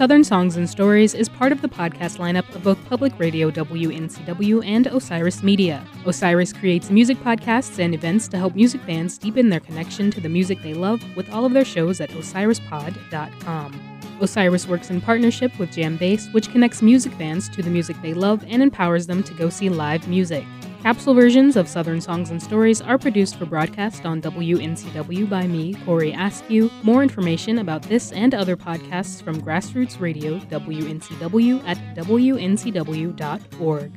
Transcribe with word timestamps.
Southern 0.00 0.24
Songs 0.24 0.56
and 0.56 0.66
Stories 0.66 1.12
is 1.12 1.28
part 1.28 1.52
of 1.52 1.60
the 1.60 1.68
podcast 1.68 2.16
lineup 2.16 2.54
of 2.54 2.64
both 2.64 2.82
Public 2.86 3.18
Radio 3.18 3.50
WNCW 3.50 4.64
and 4.64 4.86
Osiris 4.86 5.42
Media. 5.42 5.86
Osiris 6.06 6.54
creates 6.54 6.88
music 6.88 7.18
podcasts 7.18 7.78
and 7.78 7.94
events 7.94 8.26
to 8.28 8.38
help 8.38 8.54
music 8.54 8.80
fans 8.80 9.18
deepen 9.18 9.50
their 9.50 9.60
connection 9.60 10.10
to 10.12 10.18
the 10.18 10.28
music 10.30 10.62
they 10.62 10.72
love 10.72 11.02
with 11.16 11.30
all 11.30 11.44
of 11.44 11.52
their 11.52 11.66
shows 11.66 12.00
at 12.00 12.08
osirispod.com. 12.12 13.78
Osiris 14.22 14.66
works 14.66 14.88
in 14.88 15.02
partnership 15.02 15.58
with 15.58 15.68
JamBase, 15.68 16.32
which 16.32 16.50
connects 16.50 16.80
music 16.80 17.12
fans 17.12 17.50
to 17.50 17.62
the 17.62 17.68
music 17.68 17.94
they 18.00 18.14
love 18.14 18.42
and 18.48 18.62
empowers 18.62 19.06
them 19.06 19.22
to 19.22 19.34
go 19.34 19.50
see 19.50 19.68
live 19.68 20.08
music. 20.08 20.46
Capsule 20.82 21.12
versions 21.12 21.56
of 21.56 21.68
Southern 21.68 22.00
Songs 22.00 22.30
and 22.30 22.42
Stories 22.42 22.80
are 22.80 22.96
produced 22.96 23.36
for 23.36 23.44
broadcast 23.44 24.06
on 24.06 24.22
WNCW 24.22 25.28
by 25.28 25.46
me, 25.46 25.74
Corey 25.84 26.12
Askew. 26.12 26.70
More 26.82 27.02
information 27.02 27.58
about 27.58 27.82
this 27.82 28.12
and 28.12 28.34
other 28.34 28.56
podcasts 28.56 29.22
from 29.22 29.42
Grassroots 29.42 30.00
Radio, 30.00 30.38
WNCW, 30.38 31.62
at 31.66 31.76
WNCW.org. 31.96 33.92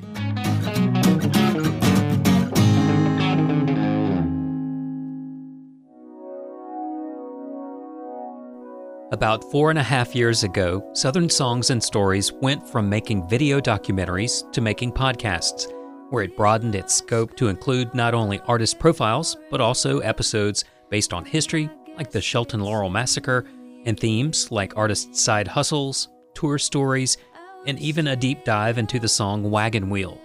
About 9.13 9.49
four 9.51 9.69
and 9.69 9.79
a 9.79 9.83
half 9.83 10.13
years 10.13 10.43
ago, 10.43 10.85
Southern 10.93 11.29
Songs 11.29 11.69
and 11.69 11.81
Stories 11.81 12.33
went 12.33 12.67
from 12.67 12.89
making 12.89 13.29
video 13.29 13.61
documentaries 13.61 14.51
to 14.51 14.59
making 14.59 14.91
podcasts 14.91 15.71
where 16.13 16.23
it 16.23 16.37
broadened 16.37 16.75
its 16.75 16.93
scope 16.93 17.35
to 17.35 17.47
include 17.47 17.91
not 17.95 18.13
only 18.13 18.39
artist 18.41 18.77
profiles, 18.77 19.35
but 19.49 19.59
also 19.59 19.97
episodes 20.01 20.63
based 20.91 21.11
on 21.11 21.25
history, 21.25 21.67
like 21.97 22.11
the 22.11 22.21
Shelton 22.21 22.59
Laurel 22.59 22.91
Massacre, 22.91 23.47
and 23.85 23.99
themes 23.99 24.51
like 24.51 24.77
artist 24.77 25.15
side 25.15 25.47
hustles, 25.47 26.09
tour 26.35 26.59
stories, 26.59 27.17
and 27.65 27.79
even 27.79 28.05
a 28.05 28.15
deep 28.15 28.45
dive 28.45 28.77
into 28.77 28.99
the 28.99 29.07
song 29.07 29.49
Wagon 29.49 29.89
Wheel. 29.89 30.21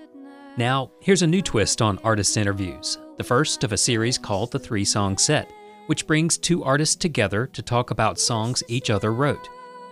Now, 0.59 0.91
here's 1.01 1.23
a 1.23 1.27
new 1.27 1.41
twist 1.41 1.81
on 1.81 1.99
artist 2.01 2.37
interviews, 2.37 2.99
the 3.17 3.25
first 3.25 3.65
of 3.65 3.73
a 3.73 3.79
series 3.79 4.19
called 4.19 4.53
The 4.53 4.59
Three 4.59 4.85
Song 4.85 5.17
Set, 5.17 5.51
which 5.87 6.07
brings 6.07 6.37
two 6.37 6.63
artists 6.65 6.97
together 6.97 7.47
to 7.47 7.63
talk 7.63 7.91
about 7.91 8.21
songs 8.21 8.63
each 8.69 8.91
other 8.91 9.15
wrote, 9.15 9.49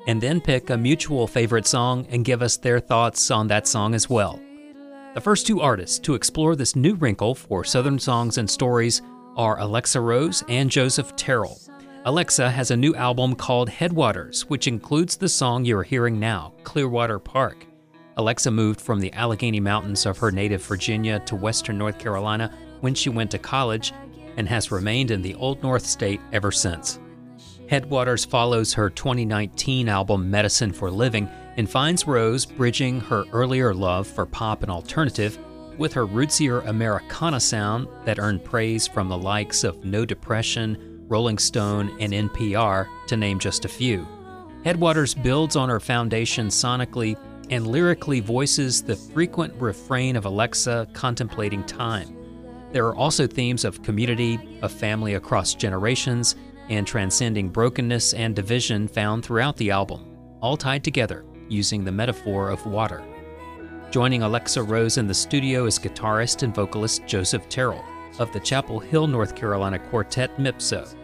and 0.07 0.21
then 0.21 0.43
pick 0.43 0.69
a 0.69 0.77
mutual 0.77 1.27
favorite 1.27 1.67
song 1.67 2.07
and 2.11 2.23
give 2.23 2.43
us 2.43 2.59
their 2.59 2.81
thoughts 2.81 3.31
on 3.31 3.47
that 3.47 3.67
song 3.67 3.95
as 3.95 4.11
well. 4.11 4.39
The 5.17 5.23
first 5.23 5.47
two 5.47 5.63
artists 5.63 5.99
to 6.01 6.15
explore 6.15 6.55
this 6.55 6.77
new 6.77 6.95
wrinkle 6.95 7.35
for 7.35 7.65
Southern 7.65 7.99
songs 7.99 8.37
and 8.37 8.51
stories 8.51 9.01
are 9.35 9.59
Alexa 9.59 9.99
Rose 9.99 10.45
and 10.47 10.71
Joseph 10.71 11.17
Terrell. 11.17 11.59
Alexa 12.05 12.51
has 12.51 12.71
a 12.71 12.77
new 12.77 12.95
album 12.95 13.35
called 13.35 13.71
Headwaters, 13.71 14.43
which 14.51 14.67
includes 14.67 15.17
the 15.17 15.31
song 15.31 15.65
you're 15.65 15.83
hearing 15.83 16.21
now, 16.21 16.53
Clearwater 16.65 17.19
Park. 17.19 17.67
Alexa 18.19 18.51
moved 18.51 18.79
from 18.79 19.01
the 19.01 19.11
Allegheny 19.15 19.59
Mountains 19.59 20.05
of 20.05 20.19
her 20.19 20.31
native 20.31 20.63
Virginia 20.63 21.19
to 21.21 21.35
western 21.35 21.79
North 21.79 21.99
Carolina 21.99 22.53
when 22.83 22.95
she 22.95 23.09
went 23.09 23.31
to 23.31 23.39
college 23.39 23.95
and 24.37 24.47
has 24.47 24.71
remained 24.71 25.11
in 25.11 25.23
the 25.23 25.35
Old 25.37 25.63
North 25.63 25.87
State 25.87 26.21
ever 26.35 26.53
since. 26.53 27.01
Headwaters 27.71 28.27
follows 28.27 28.75
her 28.75 28.91
2019 28.91 29.89
album 29.89 30.31
Medicine 30.31 30.75
for 30.75 30.91
Living 30.91 31.27
and 31.57 31.69
finds 31.69 32.07
Rose 32.07 32.45
bridging 32.45 33.01
her 33.01 33.25
earlier 33.33 33.75
love 33.75 34.07
for 34.07 34.27
pop 34.27 34.63
and 34.63 34.71
alternative 34.71 35.39
with 35.79 35.93
her 35.93 36.07
rootsier 36.07 36.67
Americana 36.67 37.41
sound 37.41 37.89
that 38.05 38.19
earned 38.19 38.45
praise 38.45 38.87
from 38.87 39.09
the 39.09 39.19
likes 39.19 39.65
of 39.65 39.85
No 39.85 40.05
Depression, 40.05 41.05
Rolling 41.09 41.39
Stone, 41.39 41.97
and 42.01 42.13
NPR, 42.13 42.89
to 43.09 43.17
name 43.17 43.39
just 43.39 43.65
a 43.65 43.69
few. 43.69 44.07
Headwaters 44.65 45.15
builds 45.15 45.55
on 45.55 45.69
her 45.69 45.81
foundation 45.81 46.49
sonically 46.49 47.17
and 47.51 47.67
lyrically 47.67 48.21
voices 48.21 48.83
the 48.83 48.97
frequent 48.97 49.55
refrain 49.61 50.17
of 50.17 50.25
Alexa 50.25 50.89
contemplating 50.93 51.63
time. 51.65 52.17
There 52.73 52.87
are 52.87 52.97
also 52.97 53.27
themes 53.27 53.65
of 53.65 53.83
community, 53.83 54.59
of 54.63 54.73
family 54.73 55.15
across 55.15 55.55
generations, 55.55 56.35
and 56.69 56.85
transcending 56.85 57.49
brokenness 57.49 58.15
and 58.15 58.35
division 58.35 58.89
found 58.89 59.25
throughout 59.25 59.57
the 59.57 59.71
album, 59.71 60.17
all 60.41 60.57
tied 60.57 60.83
together 60.83 61.25
using 61.49 61.85
the 61.85 61.93
metaphor 61.93 62.51
of 62.51 62.65
water. 62.67 63.03
Joining 63.91 64.23
Alexa 64.23 64.63
Rose 64.63 64.99
in 64.99 65.07
the 65.07 65.15
studio 65.15 65.67
is 65.67 65.79
guitarist 65.79 66.43
and 66.43 66.55
vocalist 66.55 67.07
Joseph 67.07 67.49
Terrell 67.49 67.85
of 68.19 68.33
the 68.33 68.41
Chapel 68.41 68.81
Hill, 68.81 69.07
North 69.07 69.35
Carolina 69.35 69.79
quartet 69.79 70.37
Mipso. 70.39 70.95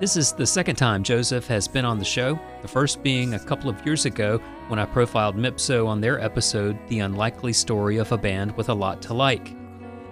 This 0.00 0.16
is 0.16 0.32
the 0.32 0.46
second 0.46 0.76
time 0.76 1.04
Joseph 1.04 1.46
has 1.46 1.68
been 1.68 1.84
on 1.84 1.98
the 1.98 2.04
show, 2.04 2.38
the 2.60 2.68
first 2.68 3.02
being 3.02 3.34
a 3.34 3.38
couple 3.38 3.70
of 3.70 3.86
years 3.86 4.04
ago 4.04 4.38
when 4.68 4.80
I 4.80 4.84
profiled 4.84 5.36
Mipso 5.36 5.86
on 5.86 6.00
their 6.00 6.20
episode, 6.20 6.76
The 6.88 7.00
Unlikely 7.00 7.52
Story 7.52 7.98
of 7.98 8.10
a 8.10 8.18
Band 8.18 8.56
with 8.56 8.68
a 8.68 8.74
Lot 8.74 9.00
to 9.02 9.14
Like. 9.14 9.54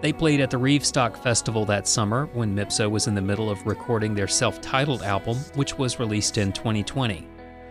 They 0.00 0.12
played 0.12 0.40
at 0.40 0.50
the 0.50 0.58
Reevstock 0.58 1.22
Festival 1.22 1.64
that 1.66 1.88
summer 1.88 2.26
when 2.32 2.54
Mipso 2.54 2.88
was 2.88 3.06
in 3.06 3.14
the 3.14 3.20
middle 3.20 3.50
of 3.50 3.66
recording 3.66 4.14
their 4.14 4.28
self 4.28 4.60
titled 4.60 5.02
album, 5.02 5.38
which 5.56 5.76
was 5.76 5.98
released 5.98 6.38
in 6.38 6.52
2020. 6.52 7.26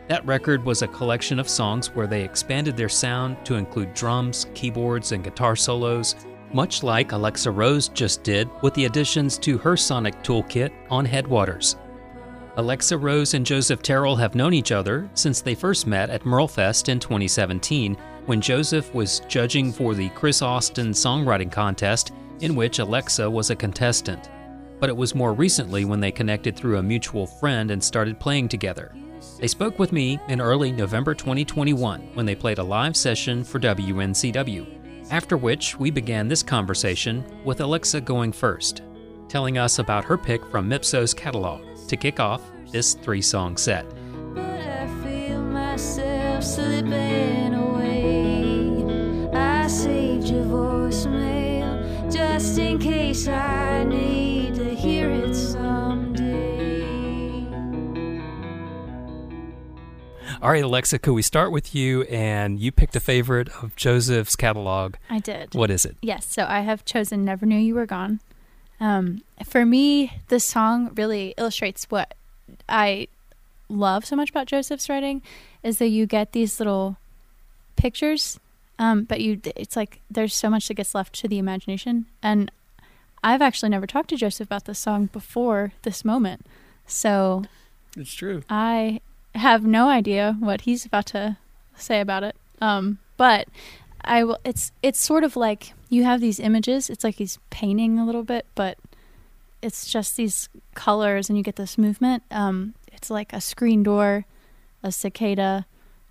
That 0.09 0.25
record 0.25 0.65
was 0.65 0.81
a 0.81 0.87
collection 0.87 1.37
of 1.37 1.47
songs 1.47 1.93
where 1.93 2.07
they 2.07 2.23
expanded 2.23 2.75
their 2.75 2.89
sound 2.89 3.37
to 3.45 3.55
include 3.55 3.93
drums, 3.93 4.47
keyboards, 4.55 5.11
and 5.11 5.23
guitar 5.23 5.55
solos, 5.55 6.15
much 6.51 6.81
like 6.81 7.11
Alexa 7.11 7.51
Rose 7.51 7.89
just 7.89 8.23
did 8.23 8.49
with 8.63 8.73
the 8.73 8.85
additions 8.85 9.37
to 9.37 9.59
her 9.59 9.77
sonic 9.77 10.15
toolkit 10.23 10.71
on 10.89 11.05
Headwaters. 11.05 11.75
Alexa 12.57 12.97
Rose 12.97 13.35
and 13.35 13.45
Joseph 13.45 13.83
Terrell 13.83 14.15
have 14.15 14.33
known 14.33 14.51
each 14.51 14.71
other 14.71 15.07
since 15.13 15.41
they 15.41 15.53
first 15.53 15.85
met 15.85 16.09
at 16.09 16.23
Merlefest 16.23 16.89
in 16.89 16.99
2017 16.99 17.95
when 18.25 18.41
Joseph 18.41 18.91
was 18.95 19.19
judging 19.27 19.71
for 19.71 19.93
the 19.93 20.09
Chris 20.09 20.41
Austin 20.41 20.89
Songwriting 20.89 21.51
Contest, 21.51 22.13
in 22.39 22.55
which 22.55 22.79
Alexa 22.79 23.29
was 23.29 23.51
a 23.51 23.55
contestant. 23.55 24.31
But 24.79 24.89
it 24.89 24.97
was 24.97 25.13
more 25.13 25.33
recently 25.33 25.85
when 25.85 25.99
they 25.99 26.11
connected 26.11 26.55
through 26.55 26.79
a 26.79 26.83
mutual 26.83 27.27
friend 27.27 27.69
and 27.69 27.83
started 27.83 28.19
playing 28.19 28.49
together. 28.49 28.91
They 29.39 29.47
spoke 29.47 29.79
with 29.79 29.93
me 29.93 30.19
in 30.27 30.41
early 30.41 30.69
November 30.69 31.13
2021 31.13 32.09
when 32.13 32.25
they 32.25 32.35
played 32.35 32.57
a 32.57 32.63
live 32.63 32.97
session 32.97 33.45
for 33.45 33.57
WNCW, 33.57 35.11
after 35.11 35.37
which 35.37 35.79
we 35.79 35.89
began 35.89 36.27
this 36.27 36.43
conversation 36.43 37.23
with 37.45 37.61
Alexa 37.61 38.01
going 38.01 38.33
first, 38.33 38.81
telling 39.29 39.57
us 39.57 39.79
about 39.79 40.03
her 40.03 40.17
pick 40.17 40.45
from 40.51 40.69
Mipso's 40.69 41.13
catalog 41.13 41.61
to 41.87 41.95
kick 41.95 42.19
off 42.19 42.41
this 42.73 42.95
three 42.95 43.21
song 43.21 43.55
set. 43.55 43.85
just 52.11 52.57
in 52.57 52.77
case 52.79 53.27
I 53.27 53.83
need 53.83 54.55
to 54.55 54.73
hear 54.73 55.09
it 55.09 55.35
All 60.41 60.51
right, 60.51 60.63
Alexa, 60.63 60.99
could 60.99 61.13
we 61.13 61.21
start 61.21 61.51
with 61.51 61.75
you? 61.75 62.03
And 62.03 62.61
you 62.61 62.71
picked 62.71 62.95
a 62.95 63.01
favorite 63.01 63.49
of 63.61 63.75
Joseph's 63.75 64.37
catalog. 64.37 64.95
I 65.09 65.19
did. 65.19 65.53
What 65.53 65.69
is 65.69 65.83
it? 65.83 65.97
Yes. 66.01 66.25
So 66.25 66.45
I 66.47 66.61
have 66.61 66.85
chosen 66.85 67.25
Never 67.25 67.45
Knew 67.45 67.57
You 67.57 67.75
Were 67.75 67.85
Gone. 67.85 68.21
Um, 68.79 69.21
for 69.43 69.65
me, 69.65 70.13
this 70.29 70.45
song 70.45 70.91
really 70.95 71.33
illustrates 71.37 71.91
what 71.91 72.13
I 72.69 73.09
love 73.67 74.05
so 74.05 74.15
much 74.15 74.29
about 74.29 74.47
Joseph's 74.47 74.87
writing 74.87 75.21
is 75.61 75.77
that 75.79 75.89
you 75.89 76.05
get 76.05 76.31
these 76.31 76.57
little 76.57 76.95
pictures, 77.75 78.39
um, 78.79 79.03
but 79.03 79.19
you 79.19 79.41
it's 79.57 79.75
like 79.75 79.99
there's 80.09 80.33
so 80.33 80.49
much 80.49 80.69
that 80.69 80.75
gets 80.75 80.95
left 80.95 81.13
to 81.15 81.27
the 81.27 81.37
imagination. 81.37 82.05
And 82.23 82.49
I've 83.21 83.41
actually 83.41 83.69
never 83.69 83.85
talked 83.85 84.09
to 84.11 84.15
Joseph 84.15 84.47
about 84.47 84.63
this 84.63 84.79
song 84.79 85.07
before 85.07 85.73
this 85.81 86.05
moment. 86.05 86.45
So 86.87 87.43
it's 87.97 88.13
true. 88.13 88.43
I 88.49 89.01
have 89.35 89.65
no 89.65 89.89
idea 89.89 90.35
what 90.39 90.61
he's 90.61 90.85
about 90.85 91.05
to 91.07 91.37
say 91.75 92.01
about 92.01 92.23
it. 92.23 92.35
Um, 92.61 92.99
but 93.17 93.47
I 94.03 94.23
will. 94.23 94.39
It's 94.43 94.71
it's 94.81 94.99
sort 94.99 95.23
of 95.23 95.35
like 95.35 95.73
you 95.89 96.03
have 96.03 96.21
these 96.21 96.39
images. 96.39 96.89
It's 96.89 97.03
like 97.03 97.15
he's 97.15 97.39
painting 97.49 97.99
a 97.99 98.05
little 98.05 98.23
bit, 98.23 98.45
but 98.55 98.77
it's 99.61 99.89
just 99.89 100.15
these 100.15 100.49
colors, 100.73 101.29
and 101.29 101.37
you 101.37 101.43
get 101.43 101.55
this 101.55 101.77
movement. 101.77 102.23
Um, 102.31 102.75
it's 102.87 103.09
like 103.09 103.33
a 103.33 103.41
screen 103.41 103.83
door, 103.83 104.25
a 104.83 104.91
cicada, 104.91 105.65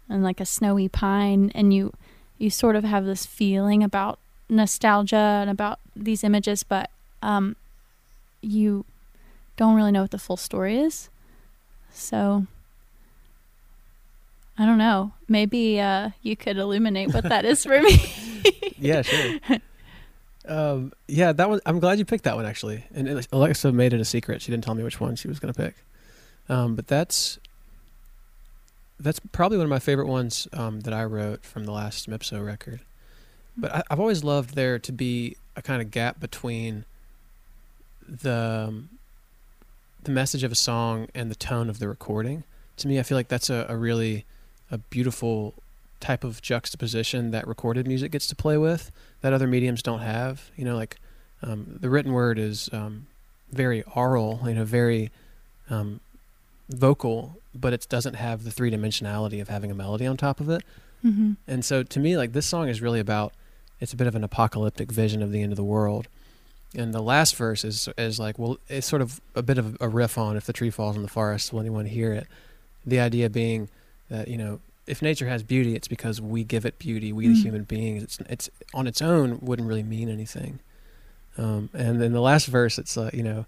and 0.08 0.22
like 0.22 0.40
a 0.40 0.46
snowy 0.46 0.88
pine, 0.88 1.50
and 1.54 1.72
you 1.72 1.92
you 2.38 2.50
sort 2.50 2.76
of 2.76 2.84
have 2.84 3.04
this 3.04 3.26
feeling 3.26 3.82
about 3.82 4.18
nostalgia 4.48 5.16
and 5.16 5.50
about 5.50 5.80
these 5.94 6.24
images, 6.24 6.62
but 6.62 6.90
um, 7.22 7.56
you 8.40 8.84
don't 9.56 9.74
really 9.74 9.92
know 9.92 10.02
what 10.02 10.12
the 10.12 10.18
full 10.18 10.36
story 10.36 10.78
is. 10.78 11.10
So 11.92 12.46
I 14.58 14.66
don't 14.66 14.78
know. 14.78 15.12
Maybe 15.28 15.80
uh, 15.80 16.10
you 16.22 16.36
could 16.36 16.56
illuminate 16.56 17.14
what 17.14 17.24
that 17.24 17.44
is 17.44 17.64
for 17.64 17.80
me. 17.80 18.12
yeah, 18.78 19.02
sure. 19.02 19.38
Um, 20.48 20.92
yeah, 21.06 21.32
that 21.32 21.48
one. 21.48 21.60
I'm 21.64 21.78
glad 21.78 21.98
you 21.98 22.04
picked 22.04 22.24
that 22.24 22.34
one 22.34 22.46
actually. 22.46 22.84
And 22.92 23.26
Alexa 23.32 23.70
made 23.70 23.92
it 23.92 24.00
a 24.00 24.04
secret. 24.04 24.42
She 24.42 24.50
didn't 24.50 24.64
tell 24.64 24.74
me 24.74 24.82
which 24.82 25.00
one 25.00 25.14
she 25.14 25.28
was 25.28 25.38
going 25.38 25.52
to 25.52 25.62
pick. 25.62 25.76
Um, 26.48 26.74
but 26.74 26.86
that's 26.86 27.38
that's 28.98 29.20
probably 29.32 29.58
one 29.58 29.64
of 29.64 29.70
my 29.70 29.78
favorite 29.78 30.08
ones 30.08 30.48
um, 30.52 30.80
that 30.80 30.92
I 30.92 31.04
wrote 31.04 31.44
from 31.44 31.64
the 31.64 31.72
last 31.72 32.08
Mipso 32.08 32.44
record. 32.44 32.80
But 33.56 33.74
I, 33.74 33.82
I've 33.90 34.00
always 34.00 34.24
loved 34.24 34.54
there 34.54 34.78
to 34.78 34.92
be 34.92 35.36
a 35.54 35.62
kind 35.62 35.80
of 35.80 35.90
gap 35.90 36.18
between 36.18 36.84
the 38.08 38.66
um, 38.68 38.88
the 40.02 40.10
message 40.10 40.42
of 40.42 40.50
a 40.50 40.56
song 40.56 41.08
and 41.14 41.30
the 41.30 41.36
tone 41.36 41.68
of 41.68 41.78
the 41.78 41.88
recording. 41.88 42.44
To 42.78 42.88
me, 42.88 42.98
I 42.98 43.02
feel 43.02 43.18
like 43.18 43.28
that's 43.28 43.50
a, 43.50 43.66
a 43.68 43.76
really 43.76 44.24
a 44.70 44.78
beautiful 44.78 45.54
type 46.00 46.24
of 46.24 46.40
juxtaposition 46.42 47.30
that 47.32 47.46
recorded 47.46 47.86
music 47.86 48.12
gets 48.12 48.26
to 48.28 48.36
play 48.36 48.56
with 48.56 48.90
that 49.20 49.32
other 49.32 49.46
mediums 49.46 49.82
don't 49.82 50.00
have. 50.00 50.50
You 50.56 50.64
know, 50.64 50.76
like 50.76 50.96
um, 51.42 51.78
the 51.80 51.90
written 51.90 52.12
word 52.12 52.38
is 52.38 52.68
um, 52.72 53.06
very 53.50 53.82
aural, 53.94 54.40
you 54.44 54.54
know, 54.54 54.64
very 54.64 55.10
um, 55.70 56.00
vocal, 56.68 57.36
but 57.54 57.72
it 57.72 57.86
doesn't 57.88 58.14
have 58.14 58.44
the 58.44 58.50
three 58.50 58.70
dimensionality 58.70 59.40
of 59.40 59.48
having 59.48 59.70
a 59.70 59.74
melody 59.74 60.06
on 60.06 60.16
top 60.16 60.40
of 60.40 60.48
it. 60.50 60.62
Mm-hmm. 61.04 61.32
And 61.46 61.64
so 61.64 61.82
to 61.82 62.00
me, 62.00 62.16
like 62.16 62.32
this 62.32 62.46
song 62.46 62.68
is 62.68 62.82
really 62.82 63.00
about 63.00 63.32
it's 63.80 63.92
a 63.92 63.96
bit 63.96 64.06
of 64.06 64.14
an 64.14 64.24
apocalyptic 64.24 64.90
vision 64.90 65.22
of 65.22 65.30
the 65.30 65.42
end 65.42 65.52
of 65.52 65.56
the 65.56 65.64
world. 65.64 66.08
And 66.76 66.92
the 66.92 67.02
last 67.02 67.36
verse 67.36 67.64
is 67.64 67.88
is 67.96 68.18
like 68.18 68.38
well, 68.38 68.58
it's 68.68 68.86
sort 68.86 69.02
of 69.02 69.20
a 69.34 69.42
bit 69.42 69.58
of 69.58 69.76
a 69.80 69.88
riff 69.88 70.18
on 70.18 70.36
if 70.36 70.44
the 70.44 70.52
tree 70.52 70.70
falls 70.70 70.96
in 70.96 71.02
the 71.02 71.08
forest, 71.08 71.52
will 71.52 71.60
anyone 71.60 71.86
hear 71.86 72.12
it? 72.12 72.26
The 72.84 73.00
idea 73.00 73.30
being 73.30 73.68
that 74.08 74.28
you 74.28 74.36
know 74.38 74.60
if 74.86 75.02
nature 75.02 75.28
has 75.28 75.42
beauty, 75.42 75.74
it's 75.74 75.88
because 75.88 76.18
we 76.20 76.44
give 76.44 76.64
it 76.64 76.78
beauty. 76.78 77.12
We, 77.12 77.28
the 77.28 77.34
Mm. 77.34 77.42
human 77.42 77.62
beings, 77.64 78.02
it's 78.02 78.18
it's 78.28 78.50
on 78.72 78.86
its 78.86 79.02
own 79.02 79.38
wouldn't 79.42 79.68
really 79.68 79.82
mean 79.82 80.08
anything. 80.08 80.60
Um, 81.36 81.68
and 81.74 82.00
then 82.00 82.12
the 82.12 82.20
last 82.20 82.46
verse, 82.46 82.78
it's 82.78 82.96
uh, 82.96 83.10
you 83.12 83.22
know, 83.22 83.46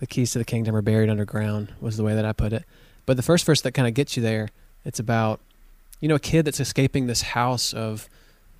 the 0.00 0.06
keys 0.06 0.30
to 0.32 0.38
the 0.38 0.44
kingdom 0.44 0.76
are 0.76 0.82
buried 0.82 1.08
underground 1.10 1.72
was 1.80 1.96
the 1.96 2.04
way 2.04 2.14
that 2.14 2.24
I 2.24 2.32
put 2.32 2.52
it. 2.52 2.64
But 3.06 3.16
the 3.16 3.22
first 3.22 3.44
verse 3.46 3.60
that 3.62 3.72
kind 3.72 3.88
of 3.88 3.94
gets 3.94 4.16
you 4.16 4.22
there, 4.22 4.48
it's 4.84 4.98
about 5.00 5.40
you 6.00 6.08
know 6.08 6.16
a 6.16 6.20
kid 6.20 6.44
that's 6.44 6.60
escaping 6.60 7.06
this 7.06 7.22
house 7.22 7.72
of 7.72 8.08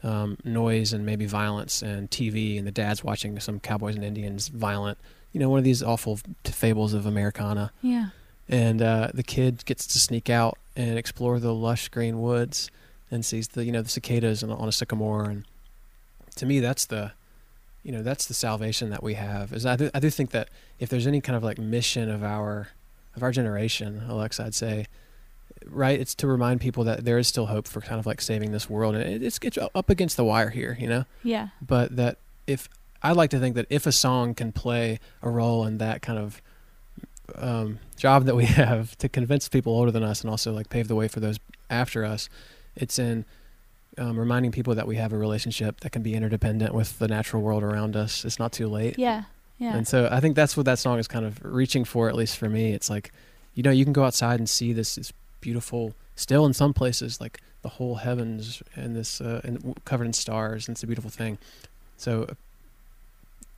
um, 0.03 0.37
noise 0.45 0.93
and 0.93 1.07
maybe 1.07 1.27
violence 1.27 1.81
and 1.83 2.11
TV, 2.11 2.59
and 2.59 2.67
the 2.67 2.73
dad's 2.73 3.05
watching 3.05 3.39
some 3.41 3.61
cowboys 3.61 3.95
and 3.95 4.05
Indians 4.05 4.49
violent. 4.49 4.99
You 5.33 5.39
know, 5.41 5.49
one 5.49 5.59
of 5.59 5.65
these 5.65 5.83
awful 5.83 6.19
t- 6.45 6.53
fables 6.53 6.93
of 6.93 7.07
Americana 7.07 7.73
Yeah. 7.83 8.09
And 8.49 8.83
uh, 8.83 9.09
the 9.15 9.23
kid 9.23 9.65
gets 9.65 9.87
to 9.87 9.99
sneak 9.99 10.29
out 10.29 10.59
and 10.77 10.99
explore 10.99 11.39
the 11.39 11.55
lush 11.55 11.89
green 11.89 12.21
woods 12.21 12.71
and 13.11 13.25
sees 13.25 13.49
the 13.49 13.65
you 13.65 13.73
know 13.73 13.83
the 13.83 13.89
cicadas 13.89 14.43
on, 14.43 14.51
on 14.51 14.69
a 14.69 14.73
sycamore. 14.73 15.25
And 15.25 15.45
to 16.37 16.47
me 16.47 16.61
that's 16.61 16.87
the 16.87 17.13
you 17.83 17.93
know 17.93 18.03
that's 18.03 18.27
the 18.27 18.35
salvation 18.35 18.91
that 18.91 19.03
we 19.03 19.15
have 19.15 19.53
is 19.53 19.67
I 19.67 19.77
do, 19.77 19.91
I 19.95 20.01
do 20.01 20.11
think 20.11 20.31
that 20.31 20.49
if 20.79 20.89
there's 20.89 21.07
any 21.07 21.21
kind 21.21 21.37
of 21.37 21.43
like 21.43 21.59
mission 21.59 22.11
of 22.11 22.23
our 22.23 22.69
of 23.15 23.23
our 23.23 23.31
generation 23.31 24.05
Alexa 24.09 24.43
I'd 24.45 24.55
say 24.55 24.87
right 25.67 26.01
it's 26.01 26.15
to 26.17 26.27
remind 26.27 26.61
people 26.61 26.85
that 26.85 27.05
there 27.05 27.19
is 27.19 27.29
still 27.29 27.47
hope 27.47 27.69
for 27.69 27.81
kind 27.81 28.01
of 28.01 28.07
like 28.07 28.21
saving 28.21 28.51
this 28.53 28.69
world. 28.69 28.95
And 28.95 29.05
it, 29.05 29.23
it's, 29.23 29.39
it's 29.43 29.59
up 29.59 29.91
against 29.91 30.17
the 30.17 30.25
wire 30.25 30.51
here 30.51 30.77
you 30.81 30.89
know? 30.89 31.05
Yeah. 31.23 31.49
but 31.61 31.97
that 31.97 32.19
if 32.47 32.69
I'd 33.03 33.17
like 33.17 33.31
to 33.31 33.39
think 33.39 33.57
that 33.57 33.67
if 33.69 33.87
a 33.87 33.93
song 33.93 34.35
can 34.35 34.53
play 34.53 35.01
a 35.23 35.29
role 35.29 35.67
in 35.67 35.79
that 35.79 36.03
kind 36.03 36.19
of 36.19 36.41
um, 37.37 37.79
job 37.97 38.25
that 38.25 38.37
we 38.37 38.45
have 38.63 38.97
to 38.99 39.09
convince 39.09 39.49
people 39.49 39.73
older 39.73 39.91
than 39.91 40.03
us 40.03 40.23
and 40.23 40.31
also 40.31 40.53
like 40.53 40.69
pave 40.71 40.89
the 40.89 40.95
way 40.95 41.09
for 41.09 41.21
those 41.21 41.39
after 41.71 42.05
us, 42.05 42.29
it's 42.77 42.99
in 42.99 43.25
um, 43.99 44.19
reminding 44.19 44.53
people 44.53 44.75
that 44.75 44.87
we 44.87 44.97
have 44.97 45.13
a 45.13 45.19
relationship 45.19 45.81
that 45.81 45.91
can 45.91 46.03
be 46.03 46.15
interdependent 46.15 46.75
with 46.75 46.99
the 46.99 47.09
natural 47.09 47.43
world 47.43 47.63
around 47.63 47.97
us. 47.97 48.25
It's 48.25 48.39
not 48.39 48.53
too 48.53 48.69
late. 48.69 48.99
Yeah. 48.99 49.25
Yeah. 49.59 49.77
And 49.77 49.87
so 49.87 50.09
I 50.11 50.21
think 50.21 50.35
that's 50.35 50.57
what 50.57 50.67
that 50.67 50.79
song 50.79 50.99
is 50.99 51.07
kind 51.07 51.25
of 51.25 51.39
reaching 51.45 51.85
for, 51.85 52.09
at 52.09 52.17
least 52.17 52.37
for 52.37 52.49
me. 52.49 52.73
It's 52.73 52.91
like, 52.91 53.13
you 53.55 53.63
know, 53.63 53.71
you 53.71 53.85
can 53.85 53.93
go 53.93 54.05
outside 54.05 54.41
and 54.41 54.49
see 54.49 54.73
this, 54.73 54.97
this 54.97 55.13
beautiful, 55.41 55.95
still 56.17 56.47
in 56.47 56.53
some 56.53 56.73
places, 56.75 57.21
like 57.21 57.41
the 57.61 57.69
whole 57.69 57.97
heavens 57.97 58.63
and 58.75 58.97
this, 58.97 59.21
uh, 59.21 59.41
and 59.45 59.81
covered 59.85 60.07
in 60.07 60.15
stars. 60.15 60.67
And 60.67 60.75
it's 60.75 60.83
a 60.83 60.87
beautiful 60.87 61.11
thing. 61.11 61.39
So 61.97 62.35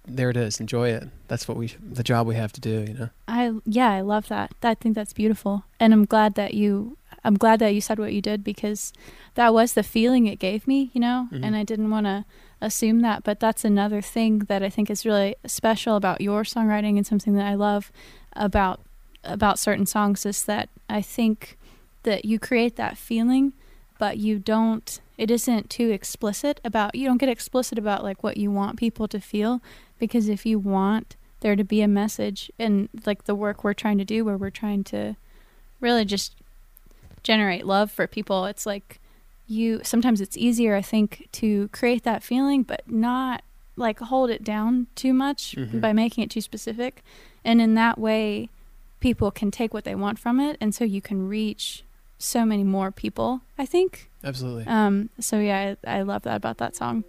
there 0.06 0.30
it 0.30 0.36
is. 0.36 0.60
Enjoy 0.60 0.88
it. 0.90 1.08
That's 1.28 1.48
what 1.48 1.56
we, 1.56 1.68
the 1.82 2.02
job 2.02 2.26
we 2.26 2.34
have 2.36 2.52
to 2.52 2.60
do, 2.60 2.84
you 2.86 2.94
know? 2.94 3.08
I 3.28 3.52
yeah, 3.64 3.90
I 3.90 4.00
love 4.02 4.28
that. 4.28 4.52
I 4.62 4.74
think 4.74 4.94
that's 4.94 5.12
beautiful, 5.12 5.64
and 5.80 5.92
I'm 5.92 6.04
glad 6.04 6.34
that 6.34 6.54
you. 6.54 6.96
I'm 7.26 7.36
glad 7.36 7.58
that 7.60 7.74
you 7.74 7.80
said 7.80 7.98
what 7.98 8.12
you 8.12 8.20
did 8.20 8.44
because 8.44 8.92
that 9.34 9.54
was 9.54 9.72
the 9.72 9.82
feeling 9.82 10.26
it 10.26 10.38
gave 10.38 10.66
me, 10.68 10.90
you 10.92 11.00
know, 11.00 11.28
Mhm. 11.32 11.42
and 11.42 11.56
I 11.56 11.64
didn't 11.64 11.88
want 11.90 12.04
to 12.04 12.26
assume 12.60 13.00
that. 13.00 13.24
But 13.24 13.40
that's 13.40 13.64
another 13.64 14.02
thing 14.02 14.40
that 14.40 14.62
I 14.62 14.68
think 14.68 14.90
is 14.90 15.06
really 15.06 15.34
special 15.46 15.96
about 15.96 16.20
your 16.20 16.42
songwriting 16.44 16.98
and 16.98 17.06
something 17.06 17.34
that 17.36 17.46
I 17.46 17.54
love 17.54 17.90
about 18.34 18.80
about 19.24 19.58
certain 19.58 19.86
songs 19.86 20.26
is 20.26 20.44
that 20.44 20.68
I 20.90 21.00
think 21.00 21.56
that 22.02 22.26
you 22.26 22.38
create 22.38 22.76
that 22.76 22.98
feeling, 22.98 23.54
but 23.98 24.18
you 24.18 24.38
don't. 24.38 25.00
It 25.16 25.30
isn't 25.30 25.70
too 25.70 25.90
explicit 25.90 26.60
about. 26.64 26.94
You 26.94 27.06
don't 27.06 27.18
get 27.18 27.28
explicit 27.28 27.78
about 27.78 28.02
like 28.02 28.22
what 28.22 28.36
you 28.36 28.50
want 28.50 28.78
people 28.78 29.06
to 29.08 29.20
feel 29.20 29.60
because 29.98 30.28
if 30.28 30.44
you 30.44 30.58
want 30.58 31.16
there 31.40 31.54
to 31.56 31.64
be 31.64 31.82
a 31.82 31.88
message 31.88 32.50
and 32.58 32.88
like 33.06 33.24
the 33.24 33.34
work 33.34 33.62
we're 33.62 33.74
trying 33.74 33.98
to 33.98 34.04
do 34.04 34.24
where 34.24 34.36
we're 34.36 34.50
trying 34.50 34.82
to 34.84 35.14
really 35.80 36.04
just 36.04 36.34
generate 37.22 37.66
love 37.66 37.90
for 37.90 38.06
people 38.06 38.46
it's 38.46 38.64
like 38.66 38.98
you 39.46 39.80
sometimes 39.84 40.20
it's 40.22 40.36
easier 40.38 40.74
i 40.74 40.80
think 40.82 41.28
to 41.32 41.68
create 41.68 42.02
that 42.02 42.22
feeling 42.22 42.62
but 42.62 42.82
not 42.90 43.42
like 43.76 43.98
hold 44.00 44.30
it 44.30 44.42
down 44.42 44.86
too 44.94 45.12
much 45.12 45.54
Mhm. 45.56 45.80
by 45.80 45.92
making 45.92 46.24
it 46.24 46.30
too 46.30 46.40
specific 46.40 47.02
and 47.44 47.60
in 47.60 47.74
that 47.74 47.98
way 47.98 48.48
people 49.00 49.30
can 49.30 49.50
take 49.50 49.72
what 49.74 49.84
they 49.84 49.94
want 49.94 50.18
from 50.18 50.40
it 50.40 50.56
and 50.60 50.74
so 50.74 50.82
you 50.84 51.02
can 51.02 51.28
reach 51.28 51.83
so 52.18 52.44
many 52.44 52.64
more 52.64 52.90
people 52.90 53.40
i 53.58 53.66
think 53.66 54.10
Absolutely. 54.22 54.64
um 54.66 55.10
so 55.20 55.38
yeah 55.38 55.74
i, 55.86 55.98
I 55.98 56.02
love 56.02 56.22
that 56.22 56.36
about 56.36 56.58
that 56.58 56.76
song 56.76 57.04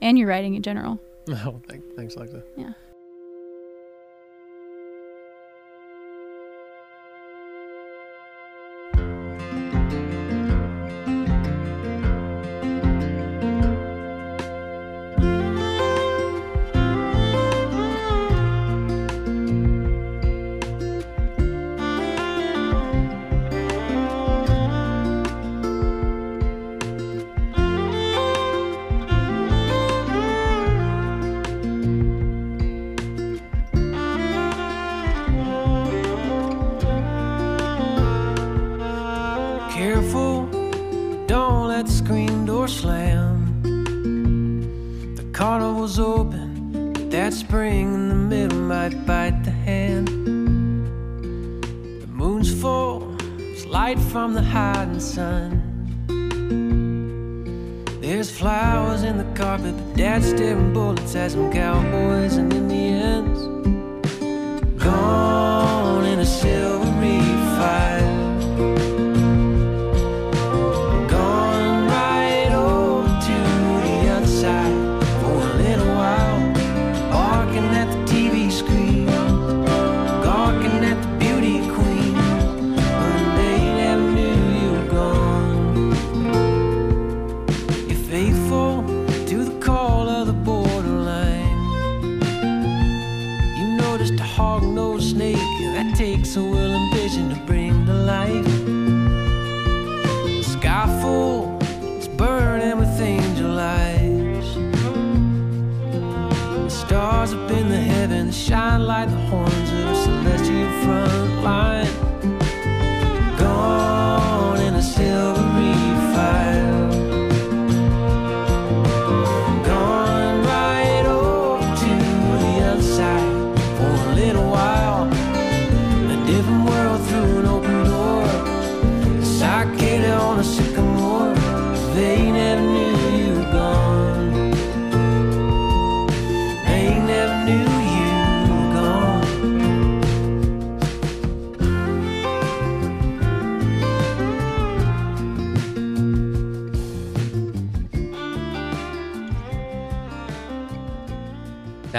and 0.00 0.18
your 0.18 0.28
writing 0.28 0.54
in 0.54 0.62
general 0.62 1.00
oh, 1.28 1.60
thank, 1.68 1.84
thanks, 1.96 2.14
Alexa. 2.14 2.42
yeah 2.56 2.72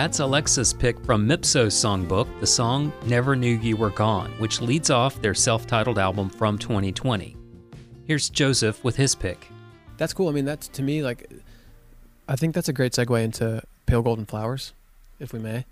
That's 0.01 0.17
Alexa's 0.19 0.73
pick 0.73 0.99
from 1.05 1.27
Mipso's 1.27 1.75
songbook, 1.75 2.27
the 2.39 2.47
song 2.47 2.91
Never 3.05 3.35
Knew 3.35 3.55
You 3.59 3.77
Were 3.77 3.91
Gone, 3.91 4.31
which 4.39 4.59
leads 4.59 4.89
off 4.89 5.21
their 5.21 5.35
self 5.35 5.67
titled 5.67 5.99
album 5.99 6.27
from 6.27 6.57
2020. 6.57 7.37
Here's 8.07 8.27
Joseph 8.27 8.83
with 8.83 8.95
his 8.95 9.13
pick. 9.13 9.47
That's 9.97 10.11
cool. 10.11 10.27
I 10.27 10.31
mean, 10.31 10.43
that's 10.45 10.67
to 10.69 10.81
me 10.81 11.03
like, 11.03 11.29
I 12.27 12.35
think 12.35 12.55
that's 12.55 12.67
a 12.67 12.73
great 12.73 12.93
segue 12.93 13.23
into 13.23 13.61
Pale 13.85 14.01
Golden 14.01 14.25
Flowers, 14.25 14.73
if 15.19 15.33
we 15.33 15.37
may. 15.37 15.65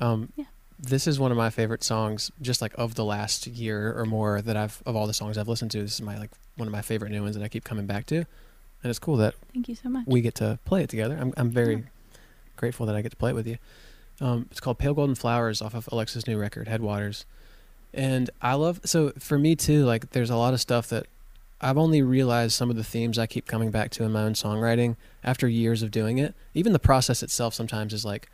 Um, 0.00 0.32
Yeah. 0.36 0.46
This 0.78 1.06
is 1.06 1.20
one 1.20 1.30
of 1.30 1.36
my 1.36 1.50
favorite 1.50 1.84
songs, 1.84 2.30
just 2.40 2.62
like 2.62 2.72
of 2.78 2.94
the 2.94 3.04
last 3.04 3.46
year 3.46 3.92
or 3.94 4.06
more 4.06 4.40
that 4.40 4.56
I've 4.56 4.82
of 4.86 4.96
all 4.96 5.06
the 5.06 5.12
songs 5.12 5.36
I've 5.36 5.48
listened 5.48 5.72
to. 5.72 5.82
This 5.82 5.96
is 5.96 6.00
my 6.00 6.16
like 6.16 6.30
one 6.56 6.66
of 6.66 6.72
my 6.72 6.80
favorite 6.80 7.10
new 7.10 7.22
ones 7.22 7.36
that 7.36 7.44
I 7.44 7.48
keep 7.48 7.64
coming 7.64 7.84
back 7.84 8.06
to, 8.06 8.16
and 8.16 8.26
it's 8.84 8.98
cool 8.98 9.18
that 9.18 9.34
Thank 9.52 9.68
you 9.68 9.74
so 9.74 9.90
much. 9.90 10.06
we 10.06 10.22
get 10.22 10.34
to 10.36 10.58
play 10.64 10.82
it 10.82 10.88
together. 10.88 11.18
I'm 11.20 11.34
I'm 11.36 11.50
very 11.50 11.74
Yeah. 11.74 11.82
Grateful 12.56 12.86
that 12.86 12.96
I 12.96 13.02
get 13.02 13.10
to 13.10 13.16
play 13.16 13.30
it 13.30 13.34
with 13.34 13.46
you. 13.46 13.58
Um, 14.20 14.46
it's 14.50 14.60
called 14.60 14.78
Pale 14.78 14.94
Golden 14.94 15.14
Flowers 15.14 15.60
off 15.60 15.74
of 15.74 15.88
Alexa's 15.92 16.26
new 16.26 16.38
record, 16.38 16.68
Headwaters. 16.68 17.26
And 17.92 18.30
I 18.42 18.54
love 18.54 18.80
so 18.84 19.12
for 19.18 19.38
me 19.38 19.56
too, 19.56 19.84
like 19.84 20.10
there's 20.10 20.30
a 20.30 20.36
lot 20.36 20.54
of 20.54 20.60
stuff 20.60 20.88
that 20.88 21.06
I've 21.60 21.78
only 21.78 22.02
realized 22.02 22.52
some 22.52 22.68
of 22.68 22.76
the 22.76 22.84
themes 22.84 23.18
I 23.18 23.26
keep 23.26 23.46
coming 23.46 23.70
back 23.70 23.90
to 23.92 24.04
in 24.04 24.12
my 24.12 24.22
own 24.22 24.34
songwriting 24.34 24.96
after 25.24 25.48
years 25.48 25.82
of 25.82 25.90
doing 25.90 26.18
it. 26.18 26.34
Even 26.54 26.72
the 26.72 26.78
process 26.78 27.22
itself 27.22 27.54
sometimes 27.54 27.94
is 27.94 28.04
like 28.04 28.28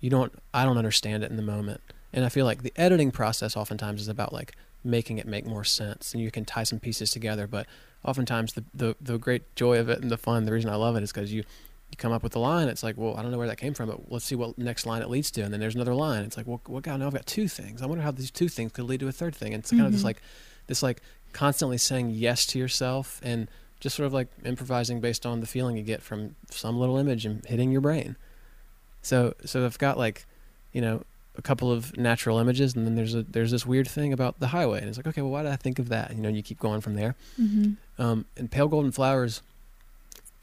you 0.00 0.10
don't 0.10 0.32
I 0.52 0.64
don't 0.64 0.76
understand 0.76 1.22
it 1.22 1.30
in 1.30 1.36
the 1.36 1.42
moment. 1.42 1.80
And 2.12 2.24
I 2.24 2.28
feel 2.28 2.44
like 2.44 2.62
the 2.62 2.72
editing 2.76 3.10
process 3.10 3.56
oftentimes 3.56 4.02
is 4.02 4.08
about 4.08 4.32
like 4.32 4.54
making 4.84 5.18
it 5.18 5.26
make 5.26 5.46
more 5.46 5.64
sense 5.64 6.12
and 6.12 6.22
you 6.22 6.30
can 6.30 6.44
tie 6.44 6.64
some 6.64 6.78
pieces 6.78 7.10
together, 7.10 7.46
but 7.46 7.66
oftentimes 8.04 8.52
the 8.52 8.64
the, 8.74 8.96
the 9.00 9.18
great 9.18 9.54
joy 9.56 9.78
of 9.78 9.88
it 9.88 10.00
and 10.00 10.10
the 10.10 10.18
fun, 10.18 10.44
the 10.44 10.52
reason 10.52 10.70
I 10.70 10.76
love 10.76 10.96
it 10.96 11.02
is 11.02 11.12
because 11.12 11.32
you 11.32 11.44
you 11.90 11.96
come 11.96 12.12
up 12.12 12.22
with 12.22 12.34
a 12.36 12.38
line. 12.38 12.68
It's 12.68 12.82
like, 12.82 12.96
well, 12.96 13.16
I 13.16 13.22
don't 13.22 13.30
know 13.30 13.38
where 13.38 13.46
that 13.46 13.58
came 13.58 13.74
from, 13.74 13.88
but 13.88 14.10
let's 14.12 14.24
see 14.24 14.34
what 14.34 14.56
next 14.58 14.86
line 14.86 15.02
it 15.02 15.08
leads 15.10 15.30
to. 15.32 15.42
And 15.42 15.52
then 15.52 15.60
there's 15.60 15.74
another 15.74 15.94
line. 15.94 16.24
It's 16.24 16.36
like, 16.36 16.46
well, 16.46 16.60
what 16.66 16.82
God, 16.82 16.98
now 17.00 17.06
I've 17.06 17.12
got 17.14 17.26
two 17.26 17.48
things. 17.48 17.80
I 17.82 17.86
wonder 17.86 18.02
how 18.02 18.10
these 18.10 18.30
two 18.30 18.48
things 18.48 18.72
could 18.72 18.84
lead 18.84 19.00
to 19.00 19.08
a 19.08 19.12
third 19.12 19.34
thing. 19.34 19.54
And 19.54 19.62
it's 19.62 19.70
kind 19.70 19.82
of 19.86 19.92
this 19.92 20.02
Mhm. 20.02 20.04
like, 20.04 20.22
this 20.66 20.82
like 20.82 21.00
constantly 21.32 21.78
saying 21.78 22.10
yes 22.10 22.44
to 22.46 22.58
yourself 22.58 23.20
and 23.22 23.48
just 23.78 23.94
sort 23.96 24.06
of 24.06 24.12
like 24.12 24.28
improvising 24.44 25.00
based 25.00 25.24
on 25.26 25.40
the 25.40 25.46
feeling 25.46 25.76
you 25.76 25.82
get 25.82 26.02
from 26.02 26.34
some 26.50 26.78
little 26.78 26.96
image 26.96 27.24
and 27.26 27.44
hitting 27.46 27.70
your 27.70 27.80
brain. 27.82 28.16
So, 29.02 29.34
so 29.44 29.64
I've 29.64 29.78
got 29.78 29.96
like, 29.98 30.26
you 30.72 30.80
know, 30.80 31.04
a 31.38 31.42
couple 31.42 31.70
of 31.70 31.96
natural 31.98 32.38
images, 32.38 32.74
and 32.74 32.86
then 32.86 32.94
there's 32.94 33.14
a 33.14 33.22
there's 33.22 33.50
this 33.50 33.66
weird 33.66 33.86
thing 33.86 34.12
about 34.14 34.40
the 34.40 34.48
highway, 34.48 34.78
and 34.80 34.88
it's 34.88 34.96
like, 34.96 35.06
okay, 35.06 35.20
well, 35.20 35.30
why 35.30 35.42
did 35.42 35.52
I 35.52 35.56
think 35.56 35.78
of 35.78 35.90
that? 35.90 36.14
You 36.16 36.22
know, 36.22 36.30
you 36.30 36.42
keep 36.42 36.58
going 36.58 36.80
from 36.80 36.94
there. 36.94 37.14
hmm 37.36 37.72
Um, 37.98 38.24
and 38.38 38.50
Pale 38.50 38.68
Golden 38.68 38.90
Flowers 38.90 39.42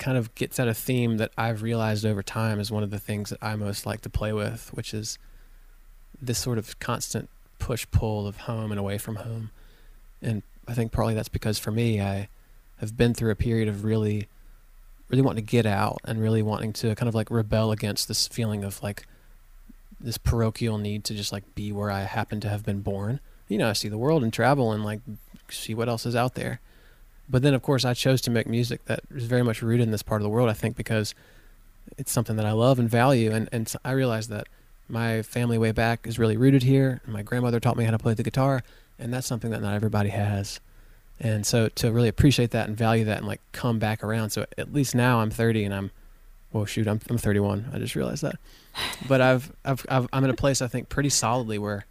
kind 0.03 0.17
of 0.17 0.35
gets 0.35 0.59
at 0.59 0.67
a 0.67 0.73
theme 0.73 1.15
that 1.15 1.31
I've 1.37 1.61
realized 1.61 2.05
over 2.05 2.21
time 2.21 2.59
is 2.59 2.69
one 2.69 2.83
of 2.83 2.91
the 2.91 2.99
things 2.99 3.29
that 3.29 3.39
I 3.41 3.55
most 3.55 3.85
like 3.85 4.01
to 4.01 4.09
play 4.09 4.33
with, 4.33 4.69
which 4.73 4.93
is 4.93 5.17
this 6.21 6.37
sort 6.37 6.57
of 6.57 6.77
constant 6.79 7.29
push 7.57 7.87
pull 7.89 8.27
of 8.27 8.35
home 8.35 8.71
and 8.71 8.79
away 8.79 8.97
from 8.97 9.15
home. 9.15 9.51
And 10.21 10.43
I 10.67 10.73
think 10.73 10.91
partly 10.91 11.13
that's 11.13 11.29
because 11.29 11.57
for 11.57 11.71
me, 11.71 12.01
I 12.01 12.27
have 12.81 12.97
been 12.97 13.13
through 13.13 13.31
a 13.31 13.35
period 13.35 13.69
of 13.69 13.85
really, 13.85 14.27
really 15.07 15.21
wanting 15.21 15.45
to 15.45 15.49
get 15.49 15.65
out 15.65 16.01
and 16.03 16.19
really 16.19 16.41
wanting 16.41 16.73
to 16.73 16.93
kind 16.95 17.07
of 17.07 17.15
like 17.15 17.31
rebel 17.31 17.71
against 17.71 18.09
this 18.09 18.27
feeling 18.27 18.65
of 18.65 18.83
like 18.83 19.05
this 20.01 20.17
parochial 20.17 20.77
need 20.77 21.05
to 21.05 21.13
just 21.13 21.31
like 21.31 21.55
be 21.55 21.71
where 21.71 21.89
I 21.89 22.01
happen 22.01 22.41
to 22.41 22.49
have 22.49 22.65
been 22.65 22.81
born. 22.81 23.21
You 23.47 23.57
know, 23.57 23.69
I 23.69 23.73
see 23.73 23.87
the 23.87 23.97
world 23.97 24.21
and 24.21 24.33
travel 24.33 24.73
and 24.73 24.83
like 24.83 24.99
see 25.49 25.73
what 25.73 25.87
else 25.87 26.05
is 26.05 26.13
out 26.15 26.35
there. 26.35 26.59
But 27.33 27.41
then, 27.41 27.55
of 27.55 27.63
course, 27.63 27.83
I 27.83 27.95
chose 27.95 28.21
to 28.21 28.29
make 28.29 28.45
music 28.45 28.85
that 28.85 28.99
is 29.09 29.25
very 29.25 29.41
much 29.41 29.63
rooted 29.63 29.87
in 29.87 29.89
this 29.89 30.03
part 30.03 30.21
of 30.21 30.23
the 30.23 30.29
world. 30.29 30.49
I 30.49 30.53
think 30.53 30.77
because 30.77 31.15
it's 31.97 32.11
something 32.11 32.35
that 32.35 32.45
I 32.45 32.51
love 32.51 32.77
and 32.77 32.87
value, 32.87 33.31
and 33.31 33.49
and 33.51 33.73
I 33.83 33.93
realized 33.93 34.29
that 34.29 34.47
my 34.87 35.23
family 35.23 35.57
way 35.57 35.71
back 35.71 36.05
is 36.05 36.19
really 36.19 36.37
rooted 36.37 36.61
here. 36.61 37.01
My 37.07 37.23
grandmother 37.23 37.59
taught 37.59 37.75
me 37.75 37.85
how 37.85 37.89
to 37.89 37.97
play 37.97 38.13
the 38.13 38.21
guitar, 38.21 38.61
and 38.99 39.11
that's 39.11 39.25
something 39.25 39.49
that 39.49 39.63
not 39.63 39.73
everybody 39.73 40.09
has. 40.09 40.59
And 41.19 41.43
so 41.43 41.69
to 41.69 41.91
really 41.91 42.07
appreciate 42.07 42.51
that 42.51 42.67
and 42.67 42.77
value 42.77 43.05
that 43.05 43.17
and 43.17 43.25
like 43.25 43.41
come 43.51 43.79
back 43.79 44.03
around. 44.03 44.29
So 44.29 44.45
at 44.59 44.71
least 44.71 44.93
now 44.93 45.19
I'm 45.19 45.31
30 45.31 45.63
and 45.63 45.73
I'm, 45.73 45.89
well, 46.51 46.65
shoot, 46.65 46.87
I'm 46.87 46.99
I'm 47.09 47.17
31. 47.17 47.71
I 47.73 47.79
just 47.79 47.95
realized 47.95 48.21
that. 48.21 48.35
But 49.07 49.21
I've 49.21 49.51
I've, 49.65 49.83
I've 49.89 50.07
I'm 50.13 50.23
in 50.23 50.29
a 50.29 50.35
place 50.35 50.61
I 50.61 50.67
think 50.67 50.87
pretty 50.87 51.09
solidly 51.09 51.57
where 51.57 51.87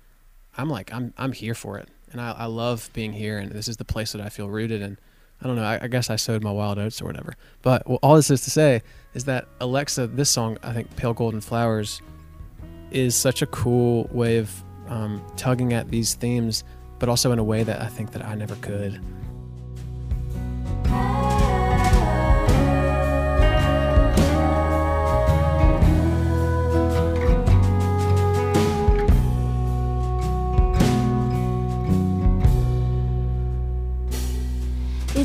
I'm 0.56 0.70
like 0.70 0.94
I'm 0.94 1.12
I'm 1.18 1.32
here 1.32 1.54
for 1.56 1.78
it, 1.78 1.88
and 2.12 2.20
I 2.20 2.30
I 2.30 2.44
love 2.44 2.90
being 2.92 3.12
here, 3.12 3.38
and 3.38 3.50
this 3.50 3.66
is 3.66 3.78
the 3.78 3.84
place 3.84 4.12
that 4.12 4.20
I 4.20 4.28
feel 4.28 4.49
rooted 4.49 4.80
in. 4.80 4.99
I 5.42 5.46
don't 5.46 5.56
know. 5.56 5.64
I, 5.64 5.80
I 5.82 5.88
guess 5.88 6.08
I 6.08 6.16
sowed 6.16 6.42
my 6.42 6.52
wild 6.52 6.78
oats 6.78 7.02
or 7.02 7.06
whatever. 7.06 7.34
But 7.62 7.88
well, 7.88 7.99
all 8.02 8.14
this 8.14 8.30
is 8.30 8.42
to 8.42 8.50
say 8.50 8.82
is 9.14 9.25
that 9.25 9.49
Alexa, 9.61 10.06
this 10.08 10.30
song, 10.30 10.56
I 10.62 10.72
think 10.72 10.94
"Pale 10.96 11.14
Golden 11.14 11.40
Flowers," 11.40 12.00
is 12.90 13.16
such 13.16 13.42
a 13.42 13.46
cool 13.46 14.08
way 14.12 14.38
of 14.38 14.50
um, 14.88 15.25
tugging 15.37 15.72
at 15.72 15.90
these 15.90 16.14
themes, 16.14 16.62
but 16.99 17.08
also 17.08 17.32
in 17.32 17.38
a 17.38 17.44
way 17.44 17.64
that 17.64 17.80
I 17.80 17.87
think 17.87 18.12
that 18.12 18.25
I 18.25 18.34
never 18.34 18.54
could. 18.56 19.00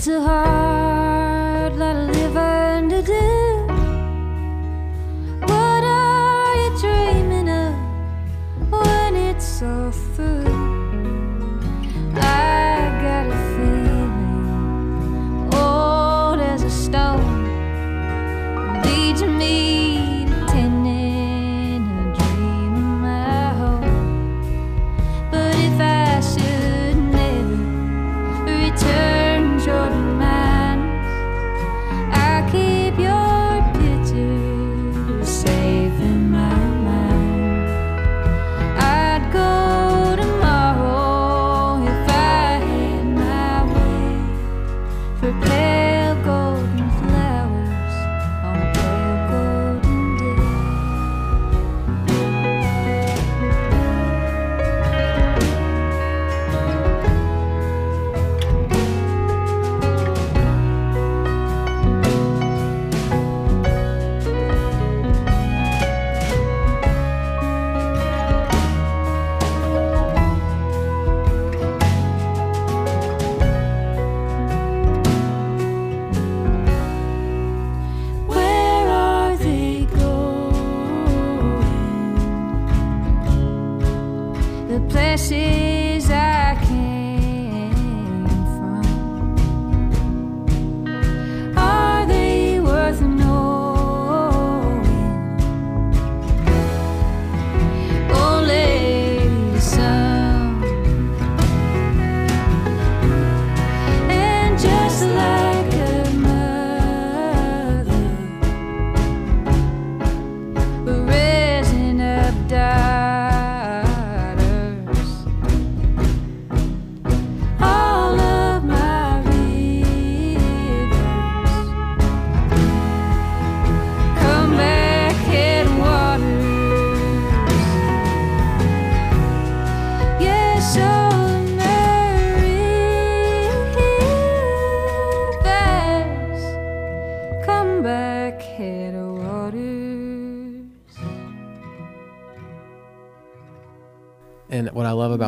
A 0.10 0.22
hard 0.22 0.57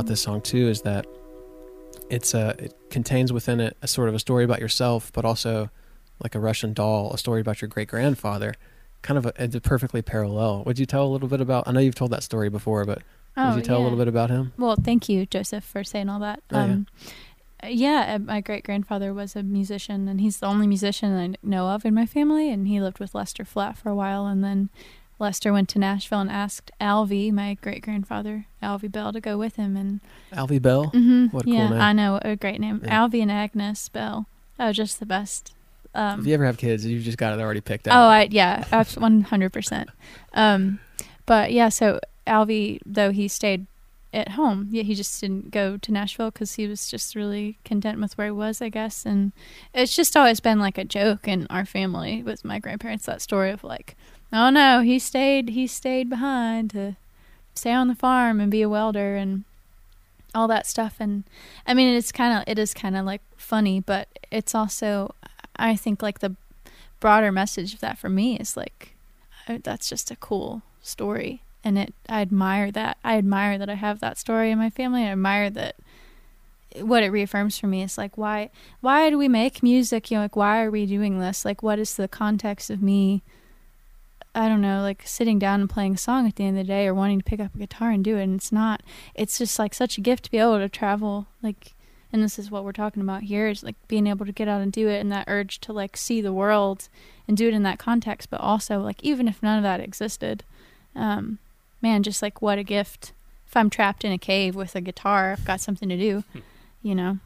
this 0.10 0.22
song 0.22 0.42
too 0.42 0.68
is 0.68 0.82
that 0.82 1.08
it's 2.10 2.34
a 2.34 2.56
it 2.60 2.74
contains 2.90 3.32
within 3.32 3.60
it 3.62 3.78
a 3.82 3.88
sort 3.88 4.10
of 4.10 4.16
a 4.16 4.20
story 4.20 4.44
about 4.44 4.60
yourself, 4.60 5.12
but 5.14 5.24
also 5.24 5.70
like 6.22 6.36
a 6.36 6.40
Russian 6.40 6.74
doll, 6.74 7.14
a 7.14 7.18
story 7.18 7.40
about 7.40 7.62
your 7.62 7.70
great 7.70 7.88
grandfather. 7.88 8.56
Kind 9.02 9.18
of 9.18 9.26
a, 9.28 9.34
it's 9.42 9.56
a 9.56 9.62
perfectly 9.62 10.02
parallel. 10.02 10.64
Would 10.66 10.78
you 10.78 10.86
tell 10.86 11.06
a 11.06 11.08
little 11.08 11.30
bit 11.30 11.40
about? 11.40 11.68
I 11.68 11.72
know 11.72 11.80
you've 11.80 11.96
told 11.96 12.12
that 12.12 12.24
story 12.24 12.50
before, 12.50 12.84
but 12.84 13.02
would 13.38 13.56
you 13.56 13.62
tell 13.62 13.78
a 13.78 13.80
Oh, 13.80 13.84
little 13.84 13.98
bit 13.98 14.10
about 14.10 14.30
him? 14.30 14.52
Well, 14.58 14.76
thank 14.76 15.08
you, 15.08 15.26
Joseph, 15.26 15.64
for 15.64 15.86
saying 15.86 16.10
all 16.10 16.20
that. 16.20 16.42
Oh, 16.52 16.58
yeah. 16.58 16.64
um, 16.74 16.88
yeah, 17.66 18.16
uh, 18.16 18.20
my 18.20 18.42
great 18.42 18.66
grandfather 18.66 19.14
was 19.14 19.36
a 19.38 19.44
musician, 19.44 20.10
and 20.10 20.20
he's 20.20 20.40
the 20.40 20.48
only 20.48 20.68
musician 20.68 21.16
I 21.18 21.36
know 21.48 21.68
of 21.70 21.86
in 21.86 21.94
my 21.94 22.06
family. 22.06 22.52
And 22.52 22.68
he 22.68 22.82
lived 22.82 23.00
with 23.00 23.16
Lester 23.16 23.46
Flatt 23.46 23.78
for 23.78 23.88
a 23.90 23.96
while, 23.96 24.26
and 24.26 24.44
then 24.44 24.70
Lester 25.20 25.52
went 25.52 25.70
to 25.70 25.80
Nashville 25.80 26.22
and 26.22 26.32
asked 26.32 26.72
Alvy, 26.80 27.32
my 27.32 27.56
great 27.62 27.84
grandfather, 27.84 28.46
Alvy 28.64 28.92
Bell, 28.92 29.12
to 29.12 29.20
go 29.20 29.38
with 29.38 29.58
him. 29.58 29.76
And 29.76 30.00
Alvy 30.32 30.62
Bell. 30.62 30.86
hmm 30.86 31.28
What 31.28 31.42
a 31.42 31.46
cool 31.46 31.54
yeah, 31.54 31.70
name. 31.70 31.82
I 31.82 31.94
know 31.94 32.20
a 32.24 32.36
great 32.36 32.60
name, 32.60 32.82
Yeah. 32.84 33.00
Alvy 33.08 33.22
and 33.22 33.32
Agnes 33.32 33.90
Bell. 33.90 34.28
Oh, 34.58 34.72
just 34.72 35.00
the 35.00 35.06
best. 35.06 35.54
Um, 35.94 36.22
if 36.22 36.28
you 36.28 36.34
ever 36.34 36.46
have 36.46 36.58
kids, 36.58 36.86
you've 36.86 37.04
just 37.04 37.18
got 37.18 37.34
it 37.34 37.42
already 37.42 37.62
picked 37.62 37.88
out. 37.88 37.96
Oh. 37.96 38.10
I 38.10 38.28
yeah, 38.32 38.64
one 38.98 39.22
hundred 39.22 39.52
percent. 39.52 39.90
Um, 40.34 40.80
but 41.26 41.52
yeah, 41.52 41.70
so 41.70 42.00
Alvy, 42.28 42.80
though 42.86 43.12
he 43.12 43.28
stayed 43.28 43.66
at 44.14 44.30
home, 44.30 44.68
yeah, 44.72 44.84
he 44.84 44.96
just 44.96 45.20
didn't 45.20 45.52
go 45.52 45.78
to 45.78 45.92
Nashville 45.92 46.32
because 46.32 46.56
he 46.56 46.68
was 46.68 46.88
just 46.90 47.16
really 47.16 47.58
content 47.66 48.00
with 48.00 48.18
where 48.18 48.28
he 48.28 48.32
was, 48.32 48.62
I 48.62 48.70
guess. 48.70 49.06
And 49.06 49.32
it's 49.74 49.96
just 49.96 50.16
always 50.16 50.40
been 50.40 50.60
like 50.60 50.78
a 50.78 50.84
joke 50.86 51.28
in 51.28 51.48
our 51.50 51.66
family 51.66 52.24
with 52.24 52.46
my 52.46 52.60
grandparents 52.60 53.06
that 53.06 53.22
story 53.22 53.50
of 53.52 53.64
like, 53.64 53.96
oh 54.32 54.50
no, 54.50 54.82
he 54.82 55.00
stayed, 55.00 55.50
he 55.50 55.68
stayed 55.68 56.10
behind 56.10 56.72
to 56.72 56.96
stay 57.54 57.74
on 57.74 57.88
the 57.88 57.96
farm 57.96 58.40
and 58.40 58.52
be 58.52 58.62
a 58.62 58.70
welder 58.70 59.16
and 59.16 59.44
all 60.34 60.48
that 60.48 60.68
stuff. 60.68 60.96
And 61.00 61.24
I 61.66 61.74
mean, 61.74 61.96
it's 61.96 62.12
kind 62.12 62.38
of 62.38 62.44
it 62.48 62.60
is 62.60 62.74
kind 62.74 62.96
of 62.96 63.06
like 63.06 63.22
funny, 63.38 63.80
but 63.80 64.08
it's 64.32 64.56
also 64.56 65.14
I 65.56 65.76
think 65.76 66.02
like 66.02 66.20
the 66.20 66.36
broader 67.00 67.32
message 67.32 67.74
of 67.74 67.80
that 67.80 67.98
for 67.98 68.10
me 68.10 68.38
is 68.38 68.58
like 68.58 68.96
that's 69.48 69.90
just 69.90 70.12
a 70.12 70.16
cool 70.16 70.62
story. 70.82 71.42
And 71.64 71.78
it 71.78 71.94
I 72.08 72.22
admire 72.22 72.72
that. 72.72 72.98
I 73.04 73.18
admire 73.18 73.58
that 73.58 73.70
I 73.70 73.76
have 73.76 74.00
that 74.00 74.18
story 74.18 74.52
in 74.52 74.58
my 74.58 74.70
family. 74.70 75.04
I 75.04 75.12
admire 75.12 75.50
that 75.50 75.76
what 76.82 77.02
it 77.02 77.10
reaffirms 77.10 77.58
for 77.58 77.66
me 77.66 77.82
is 77.82 77.98
like 77.98 78.18
why 78.18 78.50
why 78.82 79.10
do 79.10 79.18
we 79.18 79.28
make 79.28 79.64
music? 79.64 80.12
You 80.12 80.18
know 80.18 80.24
like 80.24 80.36
why 80.36 80.64
are 80.64 80.72
we 80.72 80.86
doing 80.86 81.20
this? 81.20 81.44
Like 81.44 81.64
what 81.64 81.80
is 81.80 81.96
the 81.96 82.08
context 82.08 82.70
of 82.70 82.82
me 82.82 83.24
I 84.40 84.48
don't 84.48 84.62
know 84.62 84.82
like 84.82 85.04
sitting 85.06 85.38
down 85.38 85.60
and 85.60 85.70
playing 85.70 85.96
a 85.96 85.98
song 85.98 86.26
at 86.26 86.38
the 86.38 86.46
end 86.46 86.58
of 86.58 86.66
the 86.66 86.72
day 86.72 86.88
or 86.88 86.94
wanting 86.94 87.20
to 87.20 87.26
pick 87.26 87.42
up 87.42 87.54
a 87.54 87.58
guitar 87.58 87.92
and 87.92 88.02
do 88.02 88.16
it 88.16 88.24
and 88.24 88.36
it's 88.36 88.54
not 88.54 88.82
it's 89.14 89.38
just 89.38 89.60
like 89.60 89.74
such 89.74 89.98
a 89.98 90.02
gift 90.02 90.24
to 90.24 90.32
be 90.32 90.38
able 90.38 90.58
to 90.60 90.70
travel 90.70 91.28
like 91.44 91.74
and 92.14 92.24
this 92.24 92.40
is 92.40 92.50
what 92.50 92.64
we're 92.64 92.72
talking 92.72 93.02
about 93.04 93.24
here 93.24 93.50
is 93.50 93.64
like 93.64 93.76
being 93.90 94.08
able 94.08 94.26
to 94.26 94.32
get 94.32 94.48
out 94.48 94.62
and 94.62 94.72
do 94.72 94.88
it 94.88 95.00
and 95.00 95.12
that 95.12 95.26
urge 95.28 95.60
to 95.60 95.74
like 95.74 95.98
see 95.98 96.22
the 96.22 96.32
world 96.32 96.88
and 97.28 97.36
do 97.36 97.50
it 97.50 97.54
in 97.54 97.64
that 97.64 97.80
context 97.80 98.30
but 98.30 98.40
also 98.40 98.80
like 98.80 99.04
even 99.04 99.28
if 99.28 99.44
none 99.44 99.58
of 99.58 99.64
that 99.64 99.82
existed 99.82 100.46
um 100.96 101.38
man 101.82 102.02
just 102.02 102.22
like 102.22 102.42
what 102.42 102.58
a 102.58 102.64
gift. 102.64 103.12
If 103.46 103.58
i'm 103.58 103.70
trapped 103.70 104.06
in 104.06 104.14
a 104.14 104.18
cave 104.18 104.56
with 104.56 104.74
a 104.74 104.82
guitar 104.82 105.34
i've 105.34 105.44
got 105.44 105.60
something 105.60 105.90
to 105.90 105.98
do 105.98 106.24
you 106.82 106.96
know? 106.96 107.20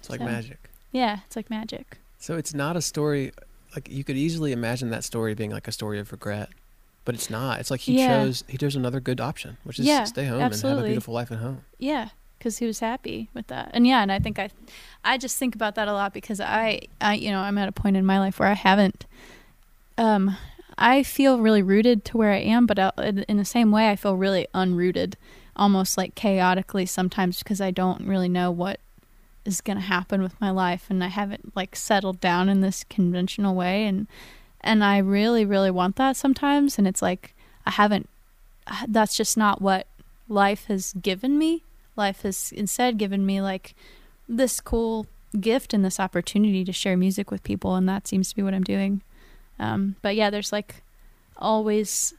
It's 0.00 0.10
like 0.10 0.18
so- 0.18 0.26
magic. 0.26 0.68
yeah 0.90 1.20
it's 1.26 1.36
like 1.36 1.48
magic. 1.48 1.98
So 2.18 2.36
it's 2.36 2.52
not 2.52 2.76
a 2.76 2.82
story 2.82 3.30
like 3.76 3.88
you 3.90 4.02
could 4.02 4.16
easily 4.16 4.52
imagine 4.52 4.90
that 4.90 5.04
story 5.04 5.34
being 5.34 5.50
like 5.52 5.68
a 5.68 5.72
story 5.72 5.98
of 6.00 6.10
regret, 6.10 6.48
but 7.04 7.14
it's 7.14 7.30
not. 7.30 7.60
It's 7.60 7.70
like 7.70 7.80
he 7.80 7.96
Yeah. 7.98 8.06
chose 8.06 8.42
he 8.48 8.56
chose 8.58 8.74
another 8.74 8.98
good 9.00 9.20
option, 9.20 9.58
which 9.64 9.78
is 9.78 9.86
Yeah, 9.86 10.04
stay 10.04 10.24
home 10.26 10.40
and 10.40 10.54
have 10.54 10.78
a 10.78 10.82
beautiful 10.84 11.14
life 11.14 11.30
at 11.30 11.38
home. 11.38 11.64
yeah 11.78 12.08
because 12.38 12.58
he 12.58 12.66
was 12.66 12.80
happy 12.80 13.30
with 13.32 13.46
that 13.46 13.70
and 13.72 13.86
yeah 13.86 14.02
and 14.02 14.12
i 14.12 14.18
think 14.18 14.38
i 14.38 14.50
i 15.02 15.16
just 15.16 15.38
think 15.38 15.54
about 15.54 15.74
that 15.74 15.88
a 15.88 15.92
lot 15.92 16.12
because 16.12 16.38
i 16.38 16.78
i 17.00 17.14
you 17.14 17.30
know 17.30 17.40
i'm 17.40 17.56
at 17.56 17.66
a 17.66 17.72
point 17.72 17.96
in 17.96 18.04
my 18.04 18.18
life 18.18 18.38
where 18.38 18.48
i 18.50 18.52
haven't 18.52 19.06
um 19.96 20.36
i 20.76 21.02
feel 21.02 21.40
really 21.40 21.62
rooted 21.62 22.04
to 22.04 22.16
where 22.18 22.32
i 22.32 22.36
am 22.38 22.66
but 22.66 22.78
in 23.26 23.38
the 23.38 23.44
same 23.44 23.70
way 23.72 23.88
i 23.88 23.96
feel 23.96 24.16
really 24.18 24.46
unrooted 24.54 25.14
almost 25.56 25.96
like 25.96 26.14
chaotically 26.14 26.84
sometimes 26.84 27.38
because 27.38 27.58
i 27.60 27.70
don't 27.70 28.06
really 28.06 28.28
know 28.28 28.50
what 28.50 28.80
is 29.46 29.60
going 29.60 29.76
to 29.76 29.84
happen 29.84 30.22
with 30.22 30.40
my 30.40 30.50
life 30.50 30.86
and 30.88 31.02
i 31.02 31.08
haven't 31.08 31.54
like 31.56 31.76
settled 31.76 32.20
down 32.20 32.48
in 32.48 32.60
this 32.60 32.84
conventional 32.84 33.54
way 33.54 33.84
and 33.84 34.06
and 34.60 34.82
i 34.82 34.98
really 34.98 35.44
really 35.44 35.70
want 35.70 35.96
that 35.96 36.16
sometimes 36.16 36.78
and 36.78 36.86
it's 36.86 37.02
like 37.02 37.34
i 37.64 37.70
haven't 37.70 38.08
that's 38.88 39.16
just 39.16 39.36
not 39.36 39.62
what 39.62 39.86
life 40.28 40.66
has 40.66 40.92
given 40.94 41.38
me. 41.38 41.62
Life 41.94 42.22
has 42.22 42.52
instead 42.52 42.98
given 42.98 43.24
me 43.24 43.40
like 43.40 43.74
this 44.28 44.60
cool 44.60 45.06
gift 45.40 45.72
and 45.72 45.84
this 45.84 46.00
opportunity 46.00 46.64
to 46.64 46.72
share 46.72 46.96
music 46.96 47.30
with 47.30 47.42
people 47.42 47.74
and 47.74 47.88
that 47.88 48.08
seems 48.08 48.30
to 48.30 48.36
be 48.36 48.42
what 48.42 48.54
i'm 48.54 48.64
doing. 48.64 49.02
Um, 49.58 49.96
but 50.02 50.16
yeah 50.16 50.30
there's 50.30 50.52
like 50.52 50.82
always 51.38 52.14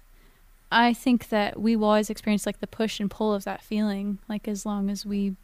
i 0.71 0.93
think 0.93 1.29
that 1.29 1.59
we 1.59 1.75
will 1.75 1.87
always 1.87 2.09
experience 2.09 2.45
like 2.45 2.59
the 2.59 2.67
push 2.67 2.99
and 2.99 3.09
pull 3.09 3.33
of 3.33 3.43
that 3.45 3.61
feeling 3.61 4.19
like 4.27 4.47
as 4.47 4.65
long 4.65 4.89
as 4.89 5.05
we 5.05 5.35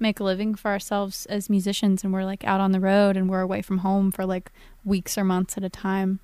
make 0.00 0.18
a 0.20 0.24
living 0.24 0.54
for 0.54 0.70
ourselves 0.70 1.26
as 1.26 1.48
musicians 1.50 2.02
and 2.04 2.12
we're 2.12 2.24
like 2.24 2.42
out 2.44 2.60
on 2.60 2.72
the 2.72 2.80
road 2.80 3.16
and 3.16 3.28
we're 3.30 3.40
away 3.40 3.62
from 3.62 3.78
home 3.78 4.10
for 4.10 4.24
like 4.26 4.50
weeks 4.84 5.16
or 5.18 5.24
months 5.24 5.56
at 5.56 5.64
a 5.64 5.68
time 5.68 6.20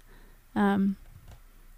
um, 0.55 0.97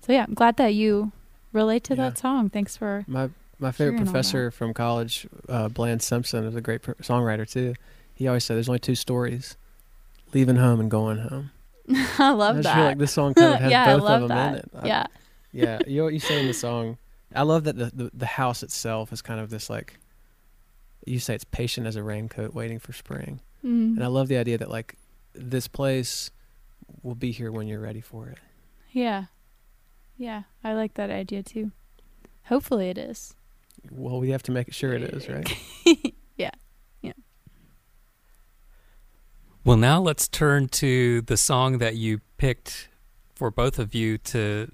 so 0.01 0.13
yeah 0.13 0.25
i'm 0.27 0.35
glad 0.35 0.57
that 0.57 0.75
you 0.75 1.13
relate 1.53 1.85
to 1.85 1.95
Yeah. 1.97 2.05
that 2.11 2.19
song 2.19 2.49
thanks 2.51 2.77
for 2.77 3.05
My 3.07 3.31
my 3.61 3.73
favorite 3.73 3.97
professor 4.05 4.53
from 4.53 4.73
college, 4.73 5.27
uh, 5.49 5.69
Bland 5.69 6.01
Simpson, 6.01 6.45
is 6.45 6.55
a 6.55 6.61
great 6.61 6.81
pr- 6.83 6.93
songwriter 7.03 7.51
too. 7.51 7.75
He 8.15 8.29
always 8.29 8.45
said 8.45 8.55
there's 8.55 8.69
only 8.69 8.79
two 8.79 8.95
stories: 8.95 9.57
leaving 10.33 10.55
home 10.55 10.79
and 10.79 10.89
going 10.89 11.19
home. 11.19 11.51
i 12.21 12.31
love 12.31 12.59
I 12.59 12.61
that 12.61 12.75
feel 12.77 12.85
like 12.85 12.99
this 12.99 13.11
song 13.13 13.35
kind 13.35 13.55
of 13.55 13.61
has 13.63 13.71
yeah, 13.73 13.87
both 13.97 14.03
I 14.03 14.05
love 14.05 14.23
of 14.23 14.29
them 14.29 14.37
that. 14.39 14.53
in 14.53 14.59
it. 14.61 14.71
I- 14.81 14.87
yeah, 14.87 15.07
yeah. 15.53 15.79
You 15.89 15.97
know 15.99 16.05
what 16.05 16.15
you 16.15 16.21
say 16.21 16.39
in 16.41 16.47
the 16.47 16.55
song. 16.55 16.99
I 17.35 17.43
love 17.43 17.65
that 17.65 17.77
the, 17.77 17.87
the 17.93 18.11
the 18.15 18.27
house 18.27 18.63
itself 18.63 19.13
is 19.13 19.23
kind 19.23 19.41
of 19.41 19.51
this 19.51 19.69
like. 19.69 19.99
You 21.09 21.19
say 21.21 21.35
it's 21.35 21.45
patient 21.45 21.87
as 21.87 21.97
a 21.97 22.03
raincoat, 22.03 22.55
waiting 22.55 22.79
for 22.79 22.93
spring, 22.93 23.41
Mm. 23.65 23.97
and 23.97 24.05
I 24.05 24.07
love 24.09 24.29
the 24.29 24.37
idea 24.37 24.57
that 24.59 24.71
like 24.71 24.95
this 25.35 25.67
place 25.69 26.31
will 27.03 27.15
be 27.17 27.31
here 27.33 27.51
when 27.51 27.67
you're 27.67 27.81
ready 27.81 28.01
for 28.01 28.29
it. 28.29 28.39
yeah, 28.93 29.25
yeah. 30.17 30.43
I 30.65 30.73
like 30.75 30.95
that 30.95 31.11
idea 31.11 31.43
too. 31.43 31.73
Hopefully, 32.45 32.89
it 32.89 32.99
is. 32.99 33.35
Well, 33.91 34.19
we 34.21 34.31
have 34.31 34.43
to 34.45 34.53
make 34.53 34.73
sure 34.73 34.93
it 34.93 35.03
is, 35.03 35.29
right? 35.29 35.49
Yeah. 36.37 36.51
Yeah. 37.03 37.13
Well, 39.65 39.77
now 39.77 40.01
let's 40.01 40.29
turn 40.29 40.69
to 40.69 41.21
the 41.23 41.37
song 41.37 41.79
that 41.79 41.97
you 41.97 42.21
picked 42.37 42.89
for 43.35 43.51
both 43.51 43.79
of 43.79 43.95
you 43.95 44.19
to 44.19 44.71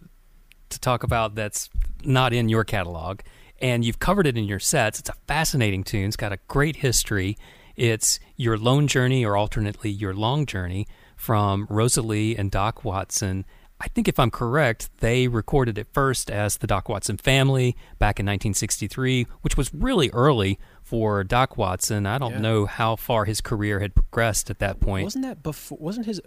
to 0.71 0.81
talk 0.81 1.03
about 1.03 1.35
that's 1.35 1.71
not 2.05 2.33
in 2.33 2.49
your 2.49 2.65
catalog. 2.65 3.21
And 3.61 3.85
you've 3.85 3.99
covered 3.99 4.27
it 4.27 4.37
in 4.37 4.45
your 4.45 4.59
sets. 4.59 4.99
It's 5.01 5.09
a 5.09 5.15
fascinating 5.27 5.85
tune. 5.85 6.07
It's 6.07 6.17
got 6.17 6.33
a 6.33 6.39
great 6.49 6.77
history. 6.77 7.37
It's 7.77 8.21
Your 8.37 8.57
Lone 8.59 8.87
Journey, 8.87 9.25
or 9.25 9.37
alternately 9.37 9.91
Your 9.91 10.15
Long 10.15 10.47
Journey, 10.47 10.87
from 11.17 11.67
Rosalie 11.71 12.37
and 12.37 12.51
Doc 12.51 12.85
Watson. 12.85 13.45
I 13.81 13.89
think 13.89 14.07
if 14.07 14.19
I'm 14.21 14.31
correct, 14.31 14.89
they 14.99 15.27
recorded 15.29 15.79
it 15.79 15.89
first 15.93 16.31
as 16.31 16.59
the 16.59 16.67
Doc 16.67 16.89
Watson 16.89 17.17
family 17.17 17.77
back 17.99 18.21
in 18.21 18.25
1963, 18.27 19.27
which 19.43 19.57
was 19.57 19.75
really 19.75 20.11
early 20.13 20.59
for 20.83 21.25
Doc 21.25 21.57
Watson. 21.57 22.07
I 22.07 22.19
don't 22.19 22.35
Yeah. 22.35 22.39
know 22.41 22.67
how 22.67 22.95
far 22.97 23.25
his 23.25 23.41
career 23.41 23.81
had 23.81 23.95
progressed 23.95 24.49
at 24.51 24.59
that 24.61 24.79
point. 24.81 25.05
Wasn't 25.05 25.25
that 25.25 25.43
before? 25.43 25.79
Wasn't 25.81 26.07
his 26.07 26.21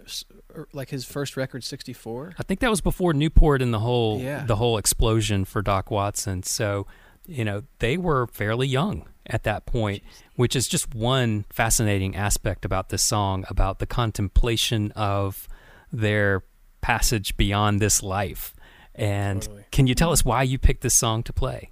er, 0.54 0.68
like 0.72 0.90
his 0.90 1.04
first 1.06 1.36
record 1.36 1.64
'64? 1.64 2.34
I 2.38 2.42
think 2.42 2.60
that 2.60 2.70
was 2.70 2.80
before 2.82 3.14
Newport 3.14 3.62
and 3.62 3.72
the 3.72 3.78
whole 3.80 4.20
Yeah. 4.20 4.44
the 4.44 4.56
whole 4.56 4.76
explosion 4.76 5.44
for 5.46 5.62
Doc 5.62 5.90
Watson. 5.90 6.42
So, 6.42 6.86
you 7.28 7.44
know, 7.44 7.62
they 7.78 7.96
were 7.96 8.26
fairly 8.26 8.66
young 8.66 9.06
at 9.26 9.44
that 9.44 9.66
point, 9.66 10.02
which 10.34 10.56
is 10.56 10.66
just 10.66 10.94
one 10.94 11.44
fascinating 11.50 12.16
aspect 12.16 12.64
about 12.64 12.88
this 12.88 13.02
song 13.02 13.44
about 13.48 13.78
the 13.78 13.86
contemplation 13.86 14.90
of 14.92 15.46
their 15.92 16.42
passage 16.80 17.36
beyond 17.36 17.80
this 17.80 18.02
life. 18.02 18.54
And 18.94 19.42
Totally. 19.42 19.64
can 19.70 19.86
you 19.86 19.94
tell 19.94 20.10
us 20.10 20.24
why 20.24 20.42
you 20.42 20.58
picked 20.58 20.80
this 20.80 20.94
song 20.94 21.22
to 21.24 21.32
play? 21.32 21.70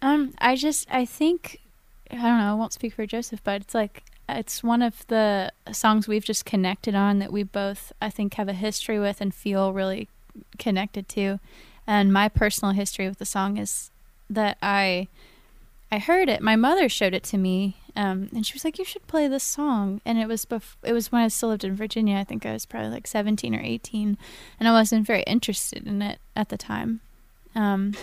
Um, 0.00 0.32
I 0.38 0.54
just 0.54 0.86
I 0.90 1.04
think 1.04 1.60
I 2.10 2.14
don't 2.14 2.38
know. 2.38 2.52
I 2.52 2.54
won't 2.54 2.72
speak 2.72 2.94
for 2.94 3.04
Joseph, 3.04 3.42
but 3.42 3.60
it's 3.62 3.74
like 3.74 4.04
it's 4.28 4.62
one 4.62 4.82
of 4.82 5.06
the 5.08 5.50
songs 5.72 6.06
we've 6.06 6.24
just 6.24 6.44
connected 6.44 6.94
on 6.94 7.18
that 7.18 7.32
we 7.32 7.42
both 7.42 7.92
I 8.00 8.10
think 8.10 8.34
have 8.34 8.48
a 8.48 8.52
history 8.52 9.00
with 9.00 9.20
and 9.20 9.34
feel 9.34 9.72
really 9.72 10.08
connected 10.58 11.08
to. 11.10 11.40
And 11.88 12.12
my 12.12 12.28
personal 12.28 12.74
history 12.74 13.08
with 13.08 13.18
the 13.18 13.24
song 13.24 13.56
is 13.56 13.90
that 14.28 14.58
I 14.62 15.08
I 15.90 15.98
heard 15.98 16.28
it. 16.28 16.42
My 16.42 16.54
mother 16.54 16.86
showed 16.86 17.14
it 17.14 17.22
to 17.24 17.38
me, 17.38 17.76
um, 17.96 18.28
and 18.34 18.46
she 18.46 18.52
was 18.52 18.62
like, 18.62 18.78
"You 18.78 18.84
should 18.84 19.06
play 19.06 19.26
this 19.26 19.42
song." 19.42 20.02
And 20.04 20.18
it 20.18 20.28
was 20.28 20.44
bef- 20.44 20.76
it 20.84 20.92
was 20.92 21.10
when 21.10 21.22
I 21.22 21.28
still 21.28 21.48
lived 21.48 21.64
in 21.64 21.74
Virginia. 21.74 22.18
I 22.18 22.24
think 22.24 22.44
I 22.44 22.52
was 22.52 22.66
probably 22.66 22.90
like 22.90 23.06
seventeen 23.06 23.54
or 23.54 23.60
eighteen, 23.60 24.18
and 24.60 24.68
I 24.68 24.72
wasn't 24.72 25.06
very 25.06 25.22
interested 25.22 25.86
in 25.86 26.02
it 26.02 26.18
at 26.36 26.50
the 26.50 26.58
time. 26.58 27.00
Um, 27.54 27.94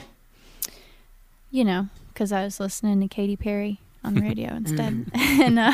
you 1.52 1.64
know, 1.64 1.90
because 2.12 2.32
I 2.32 2.44
was 2.44 2.60
listening 2.60 3.00
to 3.02 3.08
Katy 3.08 3.36
Perry 3.38 3.80
on 4.04 4.16
the 4.16 4.22
radio 4.22 4.54
instead, 4.56 5.06
and 5.14 5.60
uh, 5.60 5.72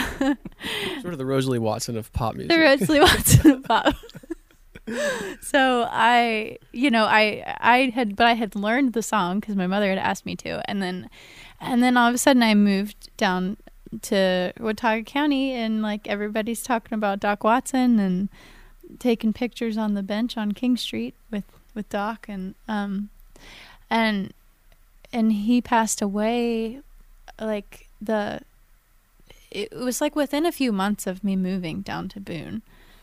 Sort 1.00 1.14
of 1.14 1.18
the 1.18 1.26
Rosalie 1.26 1.60
Watson 1.60 1.96
of 1.96 2.12
pop 2.12 2.36
music. 2.36 2.50
the 2.52 2.60
Rosalie 2.60 3.00
Watson 3.00 3.52
of 3.52 3.64
pop. 3.64 3.96
so 5.42 5.88
I, 5.90 6.58
you 6.72 6.90
know, 6.90 7.06
I 7.06 7.56
I 7.60 7.92
had, 7.94 8.16
but 8.16 8.28
I 8.28 8.34
had 8.34 8.56
learned 8.56 8.94
the 8.94 9.04
song 9.04 9.40
because 9.40 9.56
my 9.56 9.68
mother 9.68 9.90
had 9.90 9.98
asked 9.98 10.26
me 10.26 10.36
to, 10.38 10.68
and 10.70 10.82
then, 10.82 11.10
and 11.60 11.84
then 11.84 11.98
all 11.98 12.10
of 12.10 12.16
a 12.16 12.18
sudden 12.18 12.44
I 12.44 12.56
moved 12.56 13.10
down 13.18 13.58
to 14.04 14.54
Watauga 14.60 15.04
County, 15.04 15.54
and 15.54 15.82
like 15.82 16.08
everybody's 16.08 16.64
talking 16.64 16.96
about 16.96 17.20
Doc 17.20 17.44
Watson 17.44 18.00
and 18.00 18.30
taking 19.00 19.34
pictures 19.34 19.78
on 19.78 19.94
the 19.94 20.04
bench 20.04 20.38
on 20.38 20.52
King 20.54 20.78
Street 20.78 21.14
with 21.30 21.46
with 21.74 21.88
Doc, 21.90 22.26
and 22.28 22.56
um, 22.68 23.10
and 23.90 24.34
and 25.14 25.32
he 25.34 25.62
passed 25.62 26.02
away, 26.02 26.82
like 27.40 27.88
the. 28.02 28.42
It 29.52 29.74
was 29.76 30.00
like 30.00 30.16
within 30.16 30.46
a 30.46 30.52
few 30.54 30.72
months 30.72 31.06
of 31.06 31.26
me 31.26 31.36
moving 31.36 31.82
down 31.82 32.08
to 32.10 32.22
Boone. 32.22 32.62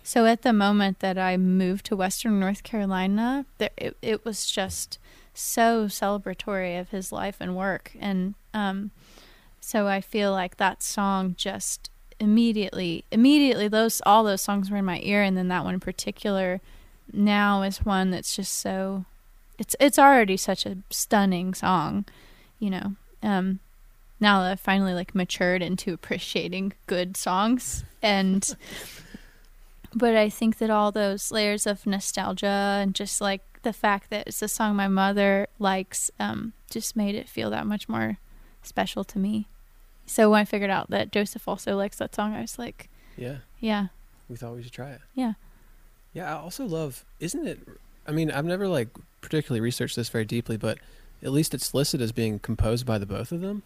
So 0.09 0.25
at 0.25 0.41
the 0.41 0.55
moment 0.55 1.01
that 1.01 1.19
I 1.19 1.37
moved 1.37 1.85
to 1.85 1.97
Western 1.97 2.41
North 2.41 2.63
Carolina, 2.63 3.45
there, 3.59 3.69
it, 3.77 3.95
it 4.01 4.25
was 4.25 4.51
just 4.51 4.99
so 5.35 5.85
celebratory 5.85 6.81
of 6.81 6.89
his 6.89 7.13
life 7.13 7.37
and 7.41 7.55
work. 7.55 7.93
And 8.01 8.33
um, 8.55 8.91
so 9.61 9.87
I 9.87 10.01
feel 10.01 10.33
like 10.33 10.57
that 10.57 10.83
song 10.83 11.35
just 11.37 11.91
immediately, 12.19 13.05
immediately, 13.13 13.69
those 13.69 14.01
all 14.07 14.25
those 14.25 14.41
songs 14.41 14.71
were 14.71 14.79
in 14.79 14.87
my 14.87 15.01
ear, 15.03 15.23
and 15.23 15.37
then 15.37 15.49
that 15.49 15.63
one 15.63 15.75
in 15.75 15.81
particular 15.81 16.63
now 17.13 17.61
is 17.61 17.85
one 17.85 18.11
that's 18.11 18.35
just 18.35 18.55
so. 18.55 19.05
It's 19.59 19.77
it's 19.79 19.99
already 19.99 20.39
such 20.39 20.65
a 20.65 20.79
stunning 20.89 21.53
song, 21.53 22.07
you 22.59 22.71
know. 22.71 22.95
Um, 23.23 23.61
now 24.21 24.41
that 24.41 24.53
I've 24.53 24.61
finally 24.61 24.95
like 24.95 25.15
matured 25.15 25.61
into 25.61 25.93
appreciating 25.93 26.73
good 26.87 27.15
songs 27.15 27.85
and 28.01 28.57
but 29.95 30.15
I 30.15 30.29
think 30.29 30.59
that 30.59 30.71
all 30.71 30.93
those 30.93 31.31
layers 31.31 31.67
of 31.67 31.87
nostalgia 31.87 32.47
and 32.83 32.95
just 32.95 33.21
like 33.21 33.43
the 33.63 33.73
fact 33.73 34.11
that 34.11 34.27
it's 34.27 34.43
a 34.43 34.49
song 34.49 34.77
my 34.77 34.89
mother 34.89 35.47
likes 35.59 36.11
um, 36.21 36.53
just 36.71 36.97
made 36.97 37.15
it 37.15 37.29
feel 37.29 37.51
that 37.51 37.67
much 37.67 37.89
more 37.89 38.19
special 38.63 39.05
to 39.05 39.19
me. 39.19 39.49
So 40.07 40.31
when 40.31 40.41
I 40.41 40.45
figured 40.45 40.71
out 40.71 40.91
that 40.91 41.13
Joseph 41.13 41.47
also 41.47 41.77
likes 41.77 41.99
that 41.99 42.15
song, 42.15 42.35
I 42.35 42.41
was 42.41 42.59
like, 42.59 42.89
Yeah, 43.17 43.39
yeah, 43.61 43.89
we 44.29 44.37
thought 44.37 44.55
we 44.55 44.63
should 44.63 44.73
try 44.73 44.91
it. 44.91 45.01
Yeah. 45.15 45.35
Yeah, 46.15 46.35
I 46.35 46.39
also 46.39 46.65
love. 46.65 47.05
Isn't 47.21 47.47
it? 47.47 47.61
I 48.07 48.13
mean, 48.13 48.31
I've 48.31 48.45
never 48.45 48.67
like 48.67 48.89
particularly 49.21 49.61
researched 49.61 49.97
this 49.97 50.09
very 50.09 50.25
deeply, 50.25 50.57
but 50.57 50.79
at 51.23 51.31
least 51.31 51.53
it's 51.55 51.75
listed 51.75 52.01
as 52.01 52.13
being 52.13 52.39
composed 52.39 52.87
by 52.87 52.99
the 52.99 53.07
both 53.07 53.33
of 53.33 53.41
them. 53.41 53.63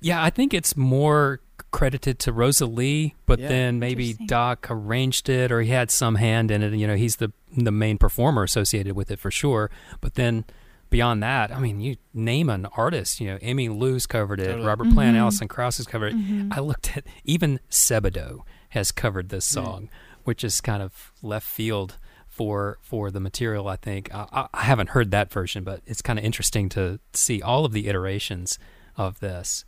Yeah, 0.00 0.22
I 0.22 0.30
think 0.30 0.54
it's 0.54 0.76
more 0.76 1.40
credited 1.70 2.18
to 2.20 2.32
Rosalie, 2.32 3.14
but 3.26 3.38
Yeah. 3.38 3.48
then 3.48 3.78
maybe 3.78 4.14
Doc 4.26 4.66
arranged 4.70 5.28
it 5.28 5.52
or 5.52 5.60
he 5.62 5.70
had 5.70 5.90
some 5.90 6.14
hand 6.16 6.50
in 6.50 6.62
it. 6.62 6.72
You 6.74 6.86
know, 6.86 6.96
he's 6.96 7.16
the 7.16 7.32
the 7.56 7.72
main 7.72 7.96
performer 7.98 8.42
associated 8.42 8.94
with 8.94 9.10
it 9.10 9.18
for 9.18 9.30
sure. 9.30 9.70
But 10.00 10.14
then 10.14 10.44
beyond 10.90 11.22
that, 11.22 11.50
I 11.54 11.58
mean, 11.58 11.80
you 11.80 11.96
name 12.12 12.48
an 12.50 12.66
artist. 12.76 13.20
You 13.20 13.28
know, 13.32 13.38
Emmylou's 13.38 14.06
covered 14.06 14.40
it. 14.40 14.46
Totally. 14.46 14.66
Robert 14.66 14.92
Plant, 14.92 15.16
Mhm. 15.16 15.20
Alison 15.20 15.48
Krauss 15.48 15.78
has 15.78 15.86
covered 15.86 16.12
it. 16.12 16.16
Mhm. 16.18 16.52
I 16.56 16.60
looked 16.60 16.96
at 16.96 17.04
even 17.24 17.58
Sebadoh 17.70 18.40
has 18.70 18.92
covered 18.92 19.28
this 19.30 19.48
Hmm. 19.48 19.54
song, 19.54 19.88
which 20.24 20.44
is 20.44 20.60
kind 20.60 20.82
of 20.82 21.12
left 21.22 21.46
field 21.46 21.98
for 22.28 22.78
for 22.82 23.10
the 23.10 23.20
material. 23.20 23.66
I 23.68 23.76
think 23.76 24.14
I, 24.14 24.26
I- 24.32 24.48
I 24.54 24.62
haven't 24.64 24.90
heard 24.90 25.10
that 25.10 25.32
version, 25.32 25.64
but 25.64 25.80
it's 25.86 26.02
kind 26.02 26.18
of 26.18 26.24
interesting 26.24 26.68
to 26.70 27.00
see 27.12 27.40
all 27.42 27.64
of 27.64 27.72
the 27.72 27.88
iterations 27.88 28.58
of 28.96 29.20
this. 29.20 29.64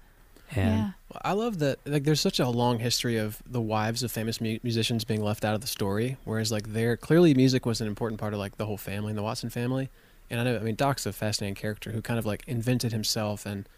And 0.54 0.78
yeah, 0.78 0.90
Well, 1.12 1.20
I 1.24 1.32
love 1.32 1.58
that. 1.60 1.78
Like, 1.86 2.04
there's 2.04 2.20
such 2.20 2.40
a 2.40 2.48
long 2.48 2.78
history 2.78 3.16
of 3.16 3.42
the 3.46 3.60
wives 3.60 4.02
of 4.02 4.10
famous 4.10 4.40
mu- 4.40 4.58
musicians 4.62 5.04
being 5.04 5.22
left 5.22 5.44
out 5.44 5.54
of 5.54 5.60
the 5.60 5.66
story, 5.66 6.16
whereas 6.24 6.50
like 6.50 6.72
there 6.72 6.96
clearly 6.96 7.34
music 7.34 7.64
was 7.66 7.80
an 7.80 7.86
important 7.86 8.20
part 8.20 8.32
of 8.32 8.40
like 8.40 8.56
the 8.56 8.66
whole 8.66 8.76
family, 8.76 9.10
and 9.10 9.18
the 9.18 9.22
Watson 9.22 9.50
family. 9.50 9.90
And 10.28 10.40
I 10.40 10.44
know, 10.44 10.56
I 10.56 10.60
mean, 10.60 10.76
Doc's 10.76 11.06
a 11.06 11.12
fascinating 11.12 11.54
character 11.56 11.90
who 11.92 12.02
kind 12.02 12.18
of 12.18 12.26
like 12.26 12.42
invented 12.46 12.92
himself 12.92 13.46
and 13.46 13.68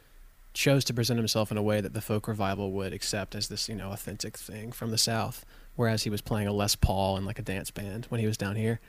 chose 0.55 0.85
to 0.85 0.95
present 0.95 1.19
himself 1.19 1.51
in 1.51 1.57
a 1.57 1.63
way 1.63 1.81
that 1.81 1.95
the 1.95 2.03
folk 2.03 2.29
revival 2.29 2.73
would 2.73 2.93
accept 2.93 3.35
as 3.35 3.49
this, 3.49 3.69
you 3.69 3.75
know, 3.75 3.91
authentic 3.91 4.37
thing 4.37 4.71
from 4.71 4.91
the 4.91 4.99
South, 4.99 5.47
whereas 5.77 6.03
he 6.03 6.11
was 6.11 6.21
playing 6.21 6.47
a 6.47 6.53
Les 6.53 6.75
Paul 6.75 7.17
and 7.17 7.25
like 7.25 7.39
a 7.39 7.43
dance 7.43 7.71
band 7.71 8.07
when 8.11 8.21
he 8.21 8.27
was 8.27 8.37
down 8.37 8.57
here. 8.57 8.81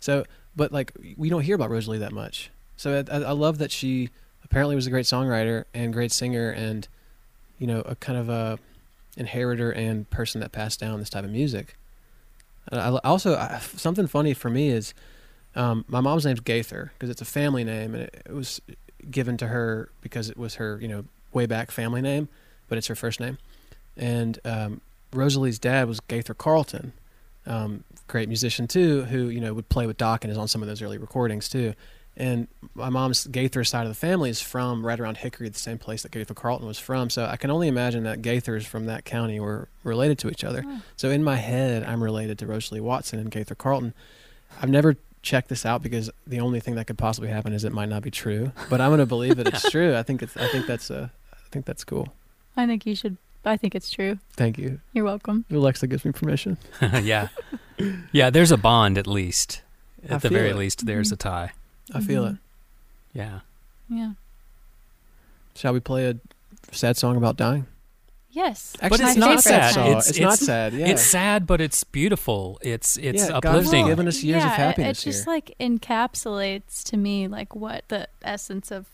So, 0.00 0.24
but 0.56 0.72
like 0.72 0.92
we 1.16 1.28
don't 1.28 1.42
hear 1.42 1.54
about 1.54 1.70
Rosalie 1.70 1.98
that 1.98 2.12
much. 2.12 2.50
So 2.76 3.04
I, 3.08 3.14
I 3.14 3.32
love 3.32 3.58
that 3.58 3.70
she 3.70 4.10
apparently 4.44 4.74
was 4.74 4.86
a 4.86 4.90
great 4.90 5.06
songwriter 5.06 5.64
and 5.72 5.92
great 5.92 6.12
singer 6.12 6.50
and 6.50 6.88
you 7.58 7.66
know 7.66 7.80
a 7.80 7.94
kind 7.96 8.18
of 8.18 8.28
a 8.28 8.58
inheritor 9.16 9.70
and 9.70 10.08
person 10.10 10.40
that 10.40 10.52
passed 10.52 10.80
down 10.80 10.98
this 10.98 11.10
type 11.10 11.24
of 11.24 11.30
music. 11.30 11.76
I, 12.72 12.88
also 13.04 13.36
I, 13.36 13.58
something 13.76 14.06
funny 14.06 14.34
for 14.34 14.50
me 14.50 14.68
is 14.68 14.94
um, 15.54 15.84
my 15.86 16.00
mom's 16.00 16.24
name's 16.24 16.40
Gaither 16.40 16.92
because 16.94 17.10
it's 17.10 17.20
a 17.20 17.26
family 17.26 17.62
name 17.62 17.94
and 17.94 18.04
it, 18.04 18.22
it 18.26 18.32
was 18.32 18.60
given 19.10 19.36
to 19.36 19.48
her 19.48 19.90
because 20.00 20.30
it 20.30 20.36
was 20.36 20.56
her 20.56 20.78
you 20.80 20.88
know 20.88 21.04
way 21.32 21.46
back 21.46 21.70
family 21.70 22.00
name, 22.00 22.28
but 22.68 22.78
it's 22.78 22.86
her 22.86 22.94
first 22.94 23.20
name. 23.20 23.38
And 23.96 24.38
um, 24.44 24.80
Rosalie's 25.12 25.58
dad 25.58 25.88
was 25.88 26.00
Gaither 26.00 26.34
Carlton, 26.34 26.92
um, 27.46 27.84
great 28.08 28.28
musician 28.28 28.66
too, 28.66 29.04
who 29.04 29.28
you 29.28 29.40
know 29.40 29.54
would 29.54 29.68
play 29.68 29.86
with 29.86 29.96
Doc 29.96 30.24
and 30.24 30.30
is 30.30 30.38
on 30.38 30.48
some 30.48 30.62
of 30.62 30.68
those 30.68 30.82
early 30.82 30.98
recordings 30.98 31.48
too. 31.48 31.74
And 32.16 32.46
my 32.74 32.90
mom's 32.90 33.26
Gaither 33.26 33.64
side 33.64 33.82
of 33.82 33.88
the 33.88 33.94
family 33.96 34.30
is 34.30 34.40
from 34.40 34.86
right 34.86 34.98
around 35.00 35.16
Hickory, 35.16 35.48
the 35.48 35.58
same 35.58 35.78
place 35.78 36.02
that 36.02 36.12
Gaither 36.12 36.34
Carlton 36.34 36.66
was 36.66 36.78
from. 36.78 37.10
So 37.10 37.24
I 37.26 37.36
can 37.36 37.50
only 37.50 37.66
imagine 37.66 38.04
that 38.04 38.22
Gaithers 38.22 38.64
from 38.64 38.86
that 38.86 39.04
county 39.04 39.40
were 39.40 39.68
related 39.82 40.18
to 40.20 40.28
each 40.30 40.44
other. 40.44 40.62
Oh. 40.64 40.80
So 40.96 41.10
in 41.10 41.24
my 41.24 41.36
head, 41.36 41.82
I'm 41.82 42.02
related 42.02 42.38
to 42.38 42.46
Rosalie 42.46 42.80
Watson 42.80 43.18
and 43.18 43.30
Gaither 43.32 43.56
Carlton. 43.56 43.94
I've 44.62 44.70
never 44.70 44.96
checked 45.22 45.48
this 45.48 45.66
out 45.66 45.82
because 45.82 46.08
the 46.26 46.38
only 46.38 46.60
thing 46.60 46.76
that 46.76 46.86
could 46.86 46.98
possibly 46.98 47.30
happen 47.30 47.52
is 47.52 47.64
it 47.64 47.72
might 47.72 47.88
not 47.88 48.02
be 48.02 48.10
true. 48.12 48.52
But 48.70 48.80
I'm 48.80 48.90
going 48.90 49.00
to 49.00 49.06
believe 49.06 49.36
that 49.36 49.48
it's 49.48 49.68
true. 49.70 49.96
I 49.96 50.04
think 50.04 50.22
it's. 50.22 50.36
I 50.36 50.46
think 50.48 50.66
that's. 50.66 50.90
Uh, 50.90 51.08
I 51.32 51.48
think 51.50 51.64
that's 51.66 51.82
cool. 51.82 52.12
I 52.56 52.66
think 52.66 52.86
you 52.86 52.94
should. 52.94 53.16
I 53.44 53.56
think 53.56 53.74
it's 53.74 53.90
true. 53.90 54.18
Thank 54.34 54.56
you. 54.56 54.80
You're 54.92 55.04
welcome. 55.04 55.44
Alexa 55.50 55.86
gives 55.88 56.04
me 56.04 56.12
permission. 56.12 56.58
yeah, 56.80 57.28
yeah. 58.12 58.30
There's 58.30 58.52
a 58.52 58.56
bond 58.56 58.96
at 58.98 59.06
least. 59.08 59.62
I 60.08 60.14
At 60.14 60.22
the 60.22 60.28
very 60.28 60.50
it. 60.50 60.56
least, 60.56 60.86
there's 60.86 61.10
Mhm. 61.10 61.12
a 61.12 61.16
tie. 61.16 61.52
I 61.92 62.00
feel 62.00 62.24
Mhm. 62.24 62.32
it. 62.34 62.38
Yeah. 63.12 63.40
Yeah. 63.88 64.12
Shall 65.54 65.72
we 65.72 65.80
play 65.80 66.08
a 66.10 66.16
sad 66.72 66.96
song 66.96 67.16
about 67.16 67.36
dying? 67.36 67.66
Yes. 68.30 68.74
But 68.80 68.98
it's 69.00 69.14
not 69.16 69.28
favorite 69.28 69.42
sad. 69.42 69.74
song. 69.74 69.86
It's- 69.88 70.08
It's, 70.10 70.18
not 70.18 70.38
sad. 70.38 70.72
Yeah. 70.72 70.86
It's 70.88 71.02
sad, 71.06 71.46
but 71.46 71.60
it's 71.60 71.84
beautiful. 71.84 72.58
It's 72.62 72.96
it's 72.96 73.22
Yeah, 73.28 73.38
God's 73.40 73.46
uplifting. 73.68 73.86
given 73.86 74.08
us 74.08 74.22
years 74.24 74.42
of 74.42 74.48
yeah, 74.50 74.56
happiness 74.56 75.02
It 75.02 75.04
just 75.04 75.24
here. 75.24 75.32
like 75.34 75.54
encapsulates 75.60 76.82
to 76.84 76.96
me 76.96 77.28
like 77.28 77.54
what 77.54 77.84
the 77.88 78.08
essence 78.22 78.72
of 78.72 78.86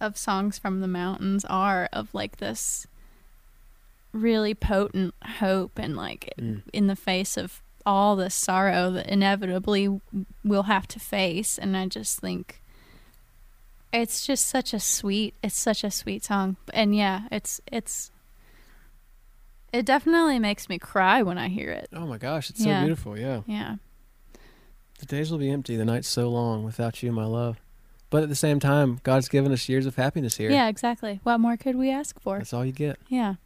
of 0.00 0.16
songs 0.16 0.58
from 0.58 0.80
the 0.80 0.88
mountains 0.88 1.44
are 1.44 1.88
of 1.92 2.14
like 2.14 2.38
this 2.38 2.86
really 4.12 4.54
potent 4.54 5.14
hope 5.38 5.78
and 5.78 5.94
like 5.96 6.32
Mm. 6.40 6.62
in 6.72 6.86
the 6.86 6.96
face 6.96 7.36
of 7.36 7.60
all 7.86 8.16
the 8.16 8.30
sorrow 8.30 8.90
that 8.90 9.06
inevitably 9.08 10.00
we'll 10.44 10.64
have 10.64 10.86
to 10.88 10.98
face 11.00 11.58
and 11.58 11.76
I 11.76 11.86
just 11.86 12.20
think 12.20 12.60
it's 13.92 14.26
just 14.26 14.46
such 14.46 14.72
a 14.72 14.80
sweet 14.80 15.34
it's 15.42 15.58
such 15.58 15.84
a 15.84 15.90
sweet 15.90 16.24
song 16.24 16.56
and 16.72 16.94
yeah 16.96 17.22
it's 17.30 17.60
it's 17.70 18.10
it 19.72 19.86
definitely 19.86 20.38
makes 20.38 20.68
me 20.68 20.78
cry 20.78 21.22
when 21.22 21.38
I 21.38 21.48
hear 21.48 21.70
it 21.70 21.88
Oh 21.92 22.06
my 22.06 22.18
gosh, 22.18 22.50
it's 22.50 22.60
Yeah. 22.60 22.80
so 22.80 22.86
beautiful. 22.86 23.18
Yeah. 23.18 23.40
yeah 23.46 23.76
The 24.98 25.06
days 25.06 25.30
will 25.30 25.38
be 25.38 25.50
empty, 25.50 25.76
the 25.76 25.84
night's 25.84 26.08
so 26.08 26.28
long 26.28 26.62
without 26.64 27.02
you, 27.02 27.10
my 27.12 27.24
love. 27.24 27.60
But 28.10 28.22
at 28.22 28.28
the 28.28 28.34
same 28.36 28.60
time, 28.60 29.00
God's 29.04 29.28
given 29.28 29.52
us 29.52 29.68
years 29.70 29.86
of 29.86 29.96
happiness 29.96 30.36
here. 30.36 30.50
Yeah, 30.50 30.68
exactly. 30.68 31.20
What 31.22 31.38
more 31.38 31.56
could 31.56 31.76
we 31.76 31.90
ask 31.90 32.20
for? 32.20 32.36
That's 32.36 32.52
all 32.52 32.64
you 32.64 32.72
get. 32.72 32.98
Yeah. 33.08 33.36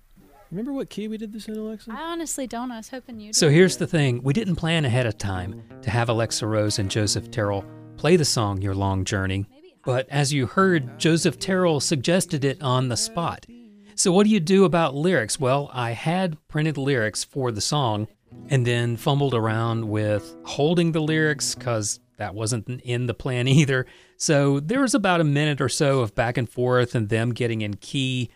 Remember 0.50 0.72
what 0.72 0.90
key 0.90 1.08
we 1.08 1.18
did 1.18 1.32
this 1.32 1.48
in, 1.48 1.56
Alexa? 1.56 1.90
I 1.92 2.02
honestly 2.12 2.46
don't. 2.46 2.70
I 2.70 2.76
was 2.76 2.88
hoping 2.88 3.18
you. 3.18 3.32
So 3.32 3.50
here's 3.50 3.76
the 3.76 3.86
thing 3.86 4.22
we 4.22 4.32
didn't 4.32 4.56
plan 4.56 4.84
ahead 4.84 5.06
of 5.06 5.18
time 5.18 5.62
to 5.82 5.90
have 5.90 6.08
Alexa 6.08 6.46
Rose 6.46 6.78
and 6.78 6.90
Joseph 6.90 7.30
Terrell 7.30 7.64
play 7.96 8.16
the 8.16 8.24
song 8.24 8.62
Your 8.62 8.74
Long 8.74 9.04
Journey, 9.04 9.46
but 9.84 10.08
as 10.08 10.32
you 10.32 10.46
heard, 10.46 10.98
Joseph 10.98 11.38
Terrell 11.38 11.80
suggested 11.80 12.44
it 12.44 12.62
on 12.62 12.88
the 12.88 12.96
spot. 12.96 13.46
So, 13.94 14.12
what 14.12 14.24
do 14.24 14.30
you 14.30 14.40
do 14.40 14.64
about 14.64 14.94
lyrics? 14.94 15.40
Well, 15.40 15.70
I 15.72 15.92
had 15.92 16.36
printed 16.48 16.76
lyrics 16.76 17.24
for 17.24 17.50
the 17.50 17.62
song 17.62 18.08
and 18.48 18.66
then 18.66 18.96
fumbled 18.96 19.32
around 19.32 19.88
with 19.88 20.36
holding 20.44 20.92
the 20.92 21.00
lyrics 21.00 21.54
because 21.54 21.98
that 22.18 22.34
wasn't 22.34 22.68
in 22.82 23.06
the 23.06 23.14
plan 23.14 23.48
either. 23.48 23.86
So, 24.18 24.60
there 24.60 24.80
was 24.82 24.94
about 24.94 25.22
a 25.22 25.24
minute 25.24 25.60
or 25.60 25.70
so 25.70 26.00
of 26.00 26.14
back 26.14 26.36
and 26.36 26.48
forth 26.48 26.94
and 26.94 27.08
them 27.08 27.32
getting 27.32 27.62
in 27.62 27.74
key 27.74 28.30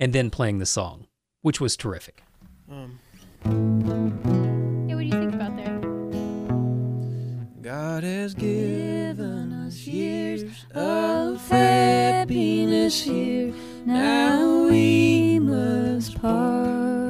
and 0.00 0.12
then 0.12 0.30
playing 0.30 0.58
the 0.58 0.66
song, 0.66 1.06
which 1.44 1.60
was 1.60 1.76
terrific. 1.76 2.22
Um. 2.70 2.98
Yeah, 4.88 4.94
what 4.94 5.00
do 5.00 5.04
you 5.04 5.12
think 5.12 5.34
about? 5.34 5.54
God 7.62 8.02
has 8.02 8.32
given 8.32 9.52
us 9.66 9.86
years 9.86 10.44
of 10.74 11.46
happiness 11.48 13.02
here. 13.02 13.52
Now 13.84 14.68
we 14.70 15.38
must 15.38 16.18
part. 16.18 17.03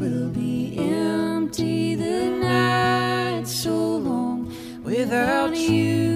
Will 0.00 0.30
be 0.30 0.78
empty, 0.78 1.94
the 1.94 2.30
night 2.30 3.46
so 3.46 3.96
long 3.98 4.50
without 4.82 5.54
you, 5.54 6.09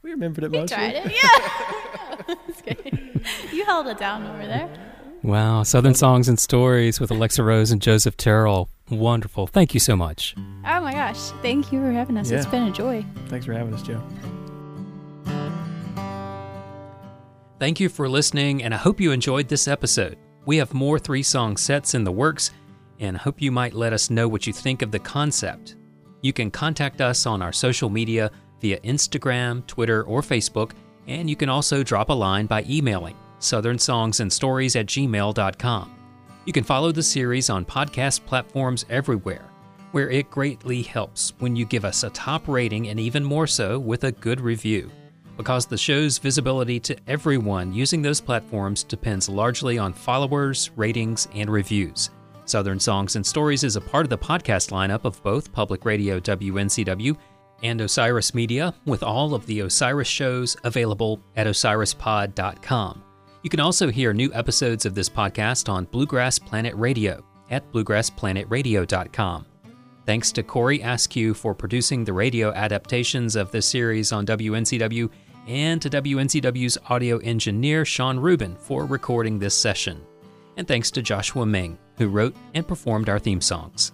We 0.03 0.11
remembered 0.11 0.45
it 0.45 0.53
You 0.53 0.61
mostly. 0.61 0.77
tried 0.77 0.95
it, 0.95 1.13
yeah. 1.13 2.35
That's. 2.47 2.63
You 3.53 3.65
held 3.65 3.87
it 3.89 3.99
down 3.99 4.27
over 4.27 4.47
there. 4.47 4.69
Wow, 5.23 5.63
Southern 5.63 5.95
Songs 5.95 6.29
and 6.29 6.39
Stories 6.39 6.99
with 6.99 7.11
Alexa 7.13 7.43
Rose 7.45 7.71
and 7.71 7.81
Joseph 7.81 8.17
Terrell. 8.17 8.69
Wonderful. 8.91 9.47
Thank 9.47 9.73
you 9.75 9.81
so 9.81 9.95
much. 9.97 10.35
Oh 10.39 10.81
my 10.81 10.93
gosh! 10.93 11.31
Thank 11.43 11.71
you 11.73 11.81
for 11.81 11.93
having 11.93 12.17
us. 12.17 12.31
It's 12.31 12.47
been 12.47 12.65
a 12.65 12.73
joy. 12.73 13.05
Thanks 13.29 13.47
for 13.47 13.53
having 13.53 13.73
us, 13.75 13.83
Joe. 13.83 14.03
Thank 17.61 17.79
you 17.79 17.89
for 17.89 18.09
listening, 18.09 18.63
and 18.65 18.75
I 18.75 18.77
hope 18.79 19.01
you 19.01 19.13
enjoyed 19.13 19.47
this 19.49 19.69
episode. 19.69 20.19
We 20.45 20.57
have 20.57 20.75
more 20.75 20.99
three 20.99 21.23
song 21.23 21.57
sets 21.57 21.95
in 21.95 22.03
the 22.03 22.11
works, 22.11 22.51
and 22.99 23.17
hope 23.17 23.41
you 23.41 23.53
might 23.53 23.75
let 23.75 23.93
us 23.93 24.11
know 24.11 24.27
what 24.27 24.47
you 24.47 24.53
think 24.53 24.83
of 24.83 24.91
the 24.91 24.99
concept. 24.99 25.77
You 26.21 26.33
can 26.33 26.51
contact 26.51 27.01
us 27.01 27.27
on 27.27 27.43
our 27.43 27.53
social 27.53 27.89
media 27.89 28.31
via 28.61 28.81
Instagram, 28.81 29.67
Twitter, 29.67 30.03
or 30.03 30.21
Facebook, 30.21 30.73
and 31.07 31.31
you 31.31 31.37
can 31.37 31.49
also 31.49 31.83
drop 31.83 32.11
a 32.11 32.13
line 32.13 32.47
by 32.47 32.65
emailing 32.69 33.17
southernsongandstories 33.39 34.79
at 34.79 34.87
gmail.com. 34.87 35.95
You 36.45 36.53
can 36.53 36.65
follow 36.65 36.93
the 36.93 37.03
series 37.03 37.51
on 37.51 37.65
podcast 37.65 38.25
platforms 38.25 38.85
everywhere, 38.91 39.49
where 39.93 40.11
it 40.11 40.31
greatly 40.31 40.83
helps 40.83 41.33
when 41.39 41.55
you 41.55 41.65
give 41.65 41.85
us 41.85 42.03
a 42.03 42.11
top 42.11 42.49
rating 42.49 42.89
and 42.89 42.99
even 42.99 43.23
more 43.23 43.47
so 43.47 43.79
with 43.79 44.05
a 44.05 44.13
good 44.13 44.41
review 44.41 44.91
because 45.43 45.67
the 45.67 45.77
show's 45.77 46.19
visibility 46.19 46.79
to 46.79 46.97
everyone 47.09 47.73
using 47.73 48.01
those 48.01 48.21
platforms 48.21 48.85
depends 48.85 49.29
largely 49.29 49.77
on 49.77 49.93
followers, 49.93 50.71
ratings, 50.77 51.27
and 51.35 51.51
reviews. 51.51 52.11
Southern 52.45 52.79
Songs 52.79 53.17
and 53.17 53.27
Stories 53.27 53.65
is 53.65 53.75
a 53.75 53.81
part 53.81 54.07
of 54.07 54.11
the 54.11 54.17
podcast 54.17 54.71
lineup 54.71 55.05
of 55.05 55.21
both 55.25 55.53
Public 55.53 55.85
Radio 55.85 56.21
WNCW 56.21 57.17
and 57.65 57.81
Osiris 57.81 58.35
Media, 58.35 58.73
with 58.87 59.03
all 59.03 59.35
of 59.35 59.45
the 59.47 59.59
Osiris 59.61 60.07
shows 60.07 60.57
available 60.63 61.21
at 61.35 61.49
osirispod.com. 61.49 63.03
You 63.43 63.51
can 63.51 63.59
also 63.59 63.91
hear 63.91 64.13
new 64.13 64.33
episodes 64.33 64.87
of 64.87 64.95
this 64.95 65.09
podcast 65.09 65.69
on 65.69 65.87
Bluegrass 65.87 66.39
Planet 66.39 66.77
Radio 66.77 67.25
at 67.51 67.69
bluegrassplanetradio.com. 67.73 69.47
Thanks 70.05 70.33
to 70.33 70.43
Corey 70.43 70.81
Askew 70.81 71.33
for 71.33 71.55
producing 71.55 72.05
the 72.05 72.13
radio 72.13 72.53
adaptations 72.53 73.37
of 73.37 73.53
this 73.53 73.69
series 73.69 74.11
on 74.11 74.27
WNCW, 74.27 75.09
and 75.47 75.83
to 75.83 75.91
WNCW's 75.91 76.79
audio 76.89 77.19
engineer 77.19 77.85
Sean 77.85 78.19
Rubin 78.19 78.57
for 78.57 78.85
recording 78.85 79.39
this 79.39 79.57
session. 79.57 80.01
And 80.57 80.69
thanks 80.69 80.91
to 80.93 81.03
Joshua 81.03 81.47
Ming, 81.47 81.79
who 81.99 82.09
wrote 82.09 82.35
and 82.55 82.67
performed 82.67 83.09
our 83.09 83.19
theme 83.19 83.41
songs. 83.41 83.93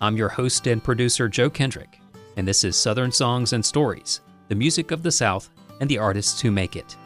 I'm 0.00 0.16
your 0.16 0.28
host 0.28 0.66
and 0.66 0.82
producer, 0.82 1.28
Joe 1.28 1.50
Kendrick, 1.50 2.00
and 2.36 2.46
this 2.46 2.64
is 2.64 2.76
Southern 2.76 3.12
Songs 3.12 3.52
and 3.52 3.64
Stories, 3.64 4.20
the 4.48 4.54
music 4.54 4.90
of 4.90 5.02
the 5.02 5.12
South 5.12 5.50
and 5.80 5.88
the 5.88 5.98
artists 5.98 6.40
who 6.40 6.50
make 6.50 6.76
it. 6.76 6.96